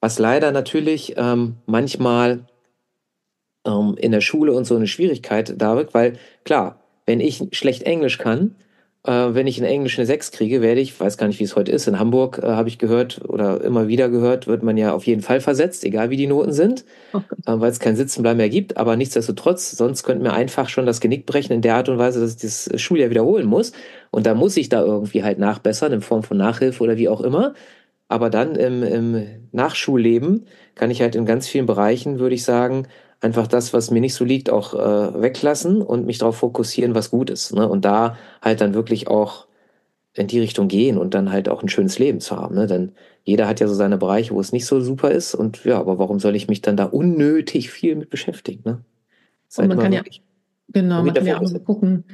was 0.00 0.18
leider 0.18 0.52
natürlich 0.52 1.14
ähm, 1.16 1.56
manchmal 1.66 2.46
ähm, 3.64 3.96
in 3.98 4.12
der 4.12 4.20
Schule 4.20 4.52
und 4.52 4.64
so 4.64 4.76
eine 4.76 4.86
Schwierigkeit 4.86 5.54
da 5.56 5.76
wird, 5.76 5.94
weil 5.94 6.18
klar, 6.44 6.80
wenn 7.06 7.20
ich 7.20 7.42
schlecht 7.52 7.84
Englisch 7.84 8.18
kann, 8.18 8.56
äh, 9.06 9.34
wenn 9.34 9.46
ich 9.46 9.58
in 9.58 9.64
Englisch 9.64 9.98
eine 9.98 10.06
6 10.06 10.32
kriege, 10.32 10.62
werde 10.62 10.80
ich, 10.80 10.98
weiß 10.98 11.16
gar 11.16 11.26
nicht, 11.28 11.38
wie 11.38 11.44
es 11.44 11.54
heute 11.54 11.72
ist, 11.72 11.86
in 11.86 11.98
Hamburg 11.98 12.40
äh, 12.42 12.46
habe 12.46 12.68
ich 12.68 12.78
gehört 12.78 13.22
oder 13.28 13.62
immer 13.62 13.88
wieder 13.88 14.08
gehört, 14.08 14.46
wird 14.46 14.62
man 14.62 14.76
ja 14.76 14.92
auf 14.92 15.06
jeden 15.06 15.22
Fall 15.22 15.40
versetzt, 15.40 15.84
egal 15.84 16.10
wie 16.10 16.16
die 16.16 16.26
Noten 16.26 16.52
sind, 16.52 16.84
okay. 17.12 17.24
äh, 17.46 17.60
weil 17.60 17.70
es 17.70 17.78
kein 17.78 17.96
Sitzenbleiben 17.96 18.38
mehr 18.38 18.48
gibt. 18.48 18.76
Aber 18.76 18.96
nichtsdestotrotz, 18.96 19.70
sonst 19.70 20.02
könnte 20.02 20.22
mir 20.22 20.32
einfach 20.32 20.68
schon 20.68 20.86
das 20.86 21.00
Genick 21.00 21.26
brechen 21.26 21.52
in 21.52 21.62
der 21.62 21.76
Art 21.76 21.88
und 21.88 21.98
Weise, 21.98 22.20
dass 22.20 22.32
ich 22.32 22.40
das 22.40 22.80
Schuljahr 22.80 23.10
wiederholen 23.10 23.46
muss. 23.46 23.72
Und 24.10 24.26
da 24.26 24.34
muss 24.34 24.56
ich 24.56 24.68
da 24.68 24.82
irgendwie 24.82 25.22
halt 25.22 25.38
nachbessern 25.38 25.92
in 25.92 26.00
Form 26.00 26.22
von 26.22 26.36
Nachhilfe 26.36 26.82
oder 26.82 26.96
wie 26.96 27.08
auch 27.08 27.20
immer. 27.20 27.54
Aber 28.08 28.30
dann 28.30 28.54
im, 28.54 28.82
im 28.82 29.26
Nachschulleben 29.52 30.46
kann 30.74 30.90
ich 30.90 31.00
halt 31.00 31.16
in 31.16 31.26
ganz 31.26 31.48
vielen 31.48 31.66
Bereichen, 31.66 32.18
würde 32.18 32.34
ich 32.34 32.44
sagen, 32.44 32.86
einfach 33.20 33.46
das, 33.46 33.72
was 33.72 33.90
mir 33.90 34.00
nicht 34.00 34.14
so 34.14 34.24
liegt, 34.24 34.50
auch 34.50 34.74
äh, 34.74 35.22
weglassen 35.22 35.82
und 35.82 36.06
mich 36.06 36.18
darauf 36.18 36.36
fokussieren, 36.36 36.94
was 36.94 37.10
gut 37.10 37.30
ist. 37.30 37.54
Ne? 37.54 37.68
Und 37.68 37.84
da 37.84 38.16
halt 38.42 38.60
dann 38.60 38.74
wirklich 38.74 39.08
auch 39.08 39.46
in 40.14 40.26
die 40.26 40.40
Richtung 40.40 40.68
gehen 40.68 40.96
und 40.98 41.14
dann 41.14 41.30
halt 41.30 41.48
auch 41.48 41.62
ein 41.62 41.68
schönes 41.68 41.98
Leben 41.98 42.20
zu 42.20 42.36
haben. 42.36 42.54
Ne? 42.54 42.66
Denn 42.66 42.92
jeder 43.24 43.46
hat 43.48 43.60
ja 43.60 43.68
so 43.68 43.74
seine 43.74 43.98
Bereiche, 43.98 44.34
wo 44.34 44.40
es 44.40 44.52
nicht 44.52 44.66
so 44.66 44.80
super 44.80 45.10
ist. 45.10 45.34
Und 45.34 45.64
ja, 45.64 45.78
aber 45.78 45.98
warum 45.98 46.20
soll 46.20 46.36
ich 46.36 46.48
mich 46.48 46.62
dann 46.62 46.76
da 46.76 46.84
unnötig 46.84 47.70
viel 47.70 47.96
mit 47.96 48.10
beschäftigen? 48.10 48.62
Ne? 48.64 48.84
Und 49.56 49.68
man 49.68 49.78
kann 49.78 49.92
ja, 49.92 50.02
genau, 50.68 51.02
man 51.02 51.14
kann 51.14 51.26
ja 51.26 51.40
auch 51.40 51.64
gucken, 51.64 52.04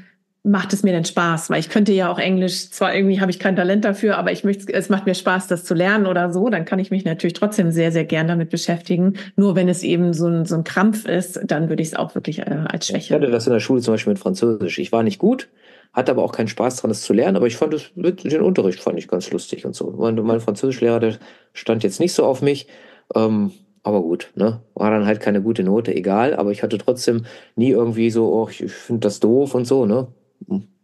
macht 0.45 0.73
es 0.73 0.83
mir 0.83 0.93
denn 0.93 1.05
Spaß? 1.05 1.51
Weil 1.51 1.61
ich 1.61 1.69
könnte 1.69 1.93
ja 1.93 2.11
auch 2.11 2.19
Englisch, 2.19 2.71
zwar 2.71 2.95
irgendwie 2.95 3.21
habe 3.21 3.31
ich 3.31 3.39
kein 3.39 3.55
Talent 3.55 3.85
dafür, 3.85 4.19
aber 4.19 4.33
ich 4.33 4.43
möchte, 4.43 4.73
es 4.73 4.89
macht 4.89 5.07
mir 5.07 5.15
Spaß, 5.15 5.47
das 5.47 5.65
zu 5.65 5.75
lernen 5.75 6.07
oder 6.07 6.33
so, 6.33 6.49
dann 6.49 6.65
kann 6.65 6.79
ich 6.79 6.91
mich 6.91 7.05
natürlich 7.05 7.35
trotzdem 7.35 7.71
sehr, 7.71 7.93
sehr 7.93 8.05
gern 8.05 8.27
damit 8.27 8.51
beschäftigen. 8.51 9.15
Nur 9.37 9.55
wenn 9.55 9.69
es 9.69 9.83
eben 9.83 10.13
so 10.13 10.27
ein, 10.27 10.45
so 10.45 10.57
ein 10.57 10.65
Krampf 10.65 11.07
ist, 11.07 11.41
dann 11.45 11.69
würde 11.69 11.83
ich 11.83 11.91
es 11.91 11.95
auch 11.95 12.15
wirklich 12.15 12.41
äh, 12.41 12.65
als 12.69 12.89
Schwäche. 12.89 13.07
Ich 13.07 13.13
hatte 13.13 13.31
das 13.31 13.47
in 13.47 13.53
der 13.53 13.61
Schule 13.61 13.83
zum 13.83 13.95
Beispiel 13.95 14.15
mit 14.15 14.21
Französisch. 14.21 14.79
Ich 14.79 14.91
war 14.91 15.05
nicht 15.05 15.19
gut, 15.19 15.49
hatte 15.93 16.11
aber 16.11 16.25
auch 16.25 16.33
keinen 16.33 16.49
Spaß 16.49 16.77
dran, 16.77 16.89
das 16.89 17.03
zu 17.03 17.13
lernen, 17.13 17.37
aber 17.37 17.47
ich 17.47 17.57
fand 17.57 17.75
es, 17.75 17.93
den 17.95 18.41
Unterricht 18.41 18.81
fand 18.81 18.99
ich 18.99 19.07
ganz 19.07 19.31
lustig 19.31 19.65
und 19.65 19.77
so. 19.77 19.93
Mein, 19.93 20.17
mein 20.17 20.41
Französischlehrer, 20.41 20.99
der 20.99 21.19
stand 21.53 21.85
jetzt 21.85 22.01
nicht 22.01 22.15
so 22.15 22.25
auf 22.25 22.43
mich, 22.43 22.67
ähm, 23.15 23.53
aber 23.85 24.01
gut, 24.01 24.31
ne? 24.37 24.61
War 24.75 24.91
dann 24.91 25.07
halt 25.07 25.21
keine 25.21 25.43
gute 25.43 25.65
Note, 25.65 25.95
egal, 25.95 26.35
aber 26.35 26.53
ich 26.53 26.63
hatte 26.63 26.79
trotzdem 26.79 27.27
nie 27.57 27.71
irgendwie 27.71 28.11
so, 28.11 28.33
oh, 28.33 28.49
ich 28.49 28.73
finde 28.73 29.01
das 29.01 29.21
doof 29.21 29.55
und 29.55 29.67
so, 29.67 29.87
ne? 29.87 30.09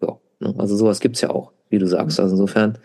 Ja. 0.03 0.19
Ne? 0.41 0.55
Also 0.59 0.77
sowas 0.77 1.01
gibt's 1.01 1.21
ja 1.21 1.31
auch, 1.31 1.53
wie 1.71 1.79
du 1.79 1.87
sagst. 1.87 2.21
Also 2.21 2.35
insofern, 2.35 2.79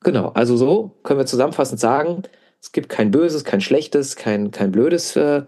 genau, 0.00 0.28
also 0.30 0.56
so 0.56 0.98
können 1.02 1.20
wir 1.20 1.26
zusammenfassend 1.26 1.80
sagen, 1.80 2.22
es 2.60 2.72
gibt 2.72 2.88
kein 2.88 3.10
Böses, 3.10 3.44
kein 3.44 3.60
Schlechtes, 3.60 4.16
kein, 4.16 4.50
kein 4.50 4.72
blödes 4.72 5.14
äh, 5.16 5.42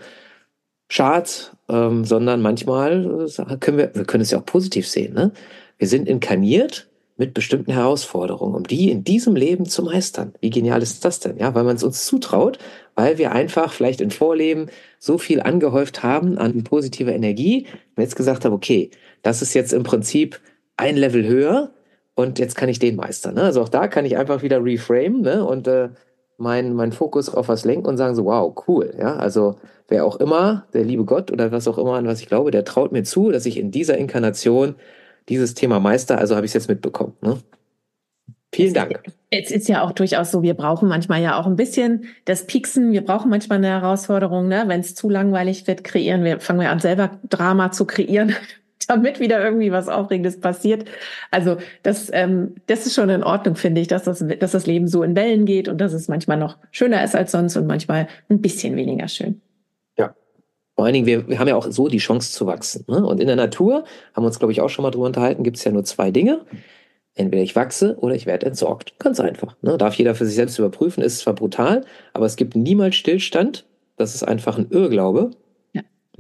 Schad, 0.89 1.57
ähm, 1.69 2.05
sondern 2.05 2.43
manchmal 2.43 3.27
äh, 3.27 3.57
können 3.59 3.79
wir, 3.79 3.95
wir 3.95 4.05
können 4.05 4.23
es 4.23 4.31
ja 4.31 4.39
auch 4.39 4.47
positiv 4.47 4.89
sehen. 4.89 5.15
Ne? 5.15 5.33
Wir 5.79 5.89
sind 5.89 6.09
inkarniert 6.09 6.89
mit 7.17 7.35
bestimmten 7.35 7.73
Herausforderungen, 7.73 8.55
um 8.55 8.65
die 8.65 8.91
in 8.91 9.05
diesem 9.05 9.37
Leben 9.37 9.67
zu 9.67 9.83
meistern. 9.83 10.33
Wie 10.41 10.51
genial 10.51 10.83
ist 10.83 11.05
das 11.05 11.21
denn? 11.21 11.37
Ja, 11.37 11.55
weil 11.55 11.65
man 11.65 11.77
es 11.77 11.83
uns 11.83 12.07
zutraut, 12.07 12.59
weil 12.95 13.19
wir 13.19 13.33
einfach 13.33 13.73
vielleicht 13.73 14.01
im 14.01 14.11
Vorleben 14.11 14.67
so 14.99 15.19
viel 15.19 15.41
angehäuft 15.43 16.03
haben 16.03 16.39
an 16.39 16.65
positiver 16.65 17.13
Energie 17.13 17.67
und 17.95 18.03
jetzt 18.03 18.17
gesagt 18.17 18.45
haben, 18.45 18.55
okay, 18.55 18.91
das 19.23 19.43
ist 19.43 19.53
jetzt 19.53 19.75
im 19.75 19.83
Prinzip 19.83 20.41
ein 20.81 20.97
Level 20.97 21.27
höher 21.27 21.71
und 22.15 22.39
jetzt 22.39 22.57
kann 22.57 22.69
ich 22.69 22.79
den 22.79 22.97
meistern. 22.97 23.35
Ne? 23.35 23.43
Also 23.43 23.63
auch 23.63 23.69
da 23.69 23.87
kann 23.89 24.05
ich 24.05 24.17
einfach 24.17 24.43
wieder 24.43 24.65
reframe 24.65 25.21
ne? 25.21 25.45
und 25.45 25.69
äh, 25.69 25.91
mein, 26.37 26.75
mein 26.75 26.93
Fokus 26.93 27.29
auf 27.29 27.49
was 27.49 27.65
lenken 27.65 27.87
und 27.87 27.99
sagen 27.99 28.15
so, 28.15 28.25
wow, 28.25 28.55
cool. 28.67 28.95
Ja, 28.99 29.17
also 29.17 29.57
wer 29.89 30.07
auch 30.07 30.17
immer, 30.17 30.67
der 30.73 30.85
liebe 30.85 31.05
Gott 31.05 31.31
oder 31.31 31.53
was 31.53 31.69
auch 31.69 31.79
immer, 31.79 31.95
an 31.95 32.07
was 32.07 32.21
ich 32.21 32.27
glaube, 32.27 32.51
der 32.51 32.65
traut 32.65 32.93
mir 32.93 33.05
zu, 33.05 33.31
dass 33.31 33.47
ich 33.47 33.59
in 33.59 33.71
dieser 33.71 33.99
Inkarnation 33.99 34.75
dieses 35.29 35.55
Thema 35.55 35.81
meister. 35.81 36.19
Also 36.19 36.35
habe 36.35 36.47
ich 36.47 36.51
es 36.51 36.55
jetzt 36.55 36.69
mitbekommen. 36.69 37.13
Ne? 37.21 37.39
Vielen 38.53 38.75
Dank. 38.75 39.01
Es 39.31 39.51
ist 39.53 39.69
ja 39.69 39.83
auch 39.83 39.93
durchaus 39.93 40.33
so, 40.33 40.43
wir 40.43 40.55
brauchen 40.55 40.89
manchmal 40.89 41.23
ja 41.23 41.39
auch 41.39 41.47
ein 41.47 41.55
bisschen 41.55 42.07
das 42.25 42.47
Pieksen. 42.47 42.91
Wir 42.91 43.05
brauchen 43.05 43.31
manchmal 43.31 43.59
eine 43.59 43.69
Herausforderung, 43.69 44.49
ne? 44.49 44.65
wenn 44.67 44.81
es 44.81 44.95
zu 44.95 45.09
langweilig 45.09 45.67
wird, 45.69 45.85
kreieren 45.85 46.25
wir, 46.25 46.41
fangen 46.41 46.61
wir 46.61 46.71
an, 46.71 46.81
selber 46.81 47.21
Drama 47.29 47.71
zu 47.71 47.85
kreieren. 47.85 48.35
Damit 48.91 49.21
wieder 49.21 49.43
irgendwie 49.43 49.73
was 49.73 49.89
Aufregendes 49.89 50.41
passiert. 50.41 50.85
Also 51.31 51.57
das, 51.83 52.11
ähm, 52.13 52.57
das 52.67 52.87
ist 52.87 52.95
schon 52.95 53.09
in 53.09 53.23
Ordnung, 53.23 53.57
finde 53.57 53.81
ich, 53.81 53.89
dass 53.89 54.05
das, 54.05 54.25
dass 54.39 54.53
das 54.53 54.67
Leben 54.67 54.89
so 54.89 55.03
in 55.03 55.17
Wellen 55.17 55.47
geht 55.47 55.69
und 55.69 55.79
dass 55.79 55.93
es 55.93 56.09
manchmal 56.09 56.37
noch 56.37 56.59
schöner 56.71 57.03
ist 57.05 57.15
als 57.15 57.33
sonst 57.33 57.57
und 57.57 57.67
manchmal 57.67 58.09
ein 58.29 58.41
bisschen 58.41 58.77
weniger 58.77 59.09
schön. 59.09 59.41
Ja. 59.97 60.15
Vor 60.75 60.85
allen 60.85 60.95
Dingen, 60.95 61.07
wir, 61.07 61.29
wir 61.29 61.39
haben 61.39 61.49
ja 61.49 61.57
auch 61.57 61.71
so 61.71 61.89
die 61.89 61.99
Chance 61.99 62.33
zu 62.33 62.47
wachsen. 62.47 62.85
Ne? 62.89 63.05
Und 63.05 63.21
in 63.21 63.27
der 63.27 63.37
Natur, 63.37 63.85
haben 64.15 64.23
wir 64.25 64.27
uns, 64.27 64.39
glaube 64.39 64.53
ich, 64.53 64.61
auch 64.61 64.71
schon 64.71 64.83
mal 64.83 64.91
drüber 64.91 65.07
unterhalten, 65.07 65.45
gibt 65.45 65.57
es 65.57 65.65
ja 65.65 65.73
nur 65.73 65.85
zwei 65.85 66.11
Dinge. 66.11 66.41
Entweder 67.15 67.43
ich 67.43 67.57
wachse 67.57 67.97
oder 67.99 68.15
ich 68.15 68.27
werde 68.27 68.47
entsorgt. 68.47 68.99
Ganz 68.99 69.21
einfach. 69.21 69.57
Ne? 69.63 69.77
Darf 69.79 69.95
jeder 69.95 70.15
für 70.15 70.27
sich 70.27 70.37
selbst 70.37 70.59
überprüfen. 70.59 71.03
Ist 71.03 71.19
zwar 71.19 71.35
brutal, 71.35 71.85
aber 72.13 72.27
es 72.27 72.37
gibt 72.37 72.57
niemals 72.57 72.97
Stillstand. 72.97 73.67
Das 73.97 74.15
ist 74.15 74.23
einfach 74.23 74.59
ein 74.59 74.69
Irrglaube. 74.71 75.33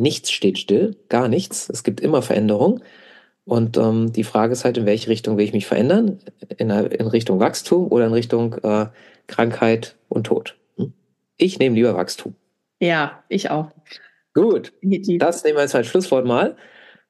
Nichts 0.00 0.30
steht 0.30 0.58
still, 0.58 0.96
gar 1.10 1.28
nichts. 1.28 1.68
Es 1.68 1.84
gibt 1.84 2.00
immer 2.00 2.22
Veränderung. 2.22 2.80
Und 3.44 3.76
ähm, 3.76 4.12
die 4.12 4.24
Frage 4.24 4.54
ist 4.54 4.64
halt, 4.64 4.78
in 4.78 4.86
welche 4.86 5.10
Richtung 5.10 5.36
will 5.36 5.44
ich 5.44 5.52
mich 5.52 5.66
verändern? 5.66 6.20
In, 6.56 6.70
in 6.70 7.06
Richtung 7.06 7.38
Wachstum 7.38 7.92
oder 7.92 8.06
in 8.06 8.14
Richtung 8.14 8.54
äh, 8.62 8.86
Krankheit 9.26 9.96
und 10.08 10.24
Tod? 10.24 10.56
Hm? 10.78 10.94
Ich 11.36 11.58
nehme 11.58 11.74
lieber 11.74 11.94
Wachstum. 11.94 12.34
Ja, 12.80 13.22
ich 13.28 13.50
auch. 13.50 13.72
Gut, 14.32 14.72
das 14.82 15.44
nehmen 15.44 15.56
wir 15.56 15.62
jetzt 15.62 15.74
als 15.74 15.88
Schlusswort 15.88 16.24
mal. 16.24 16.56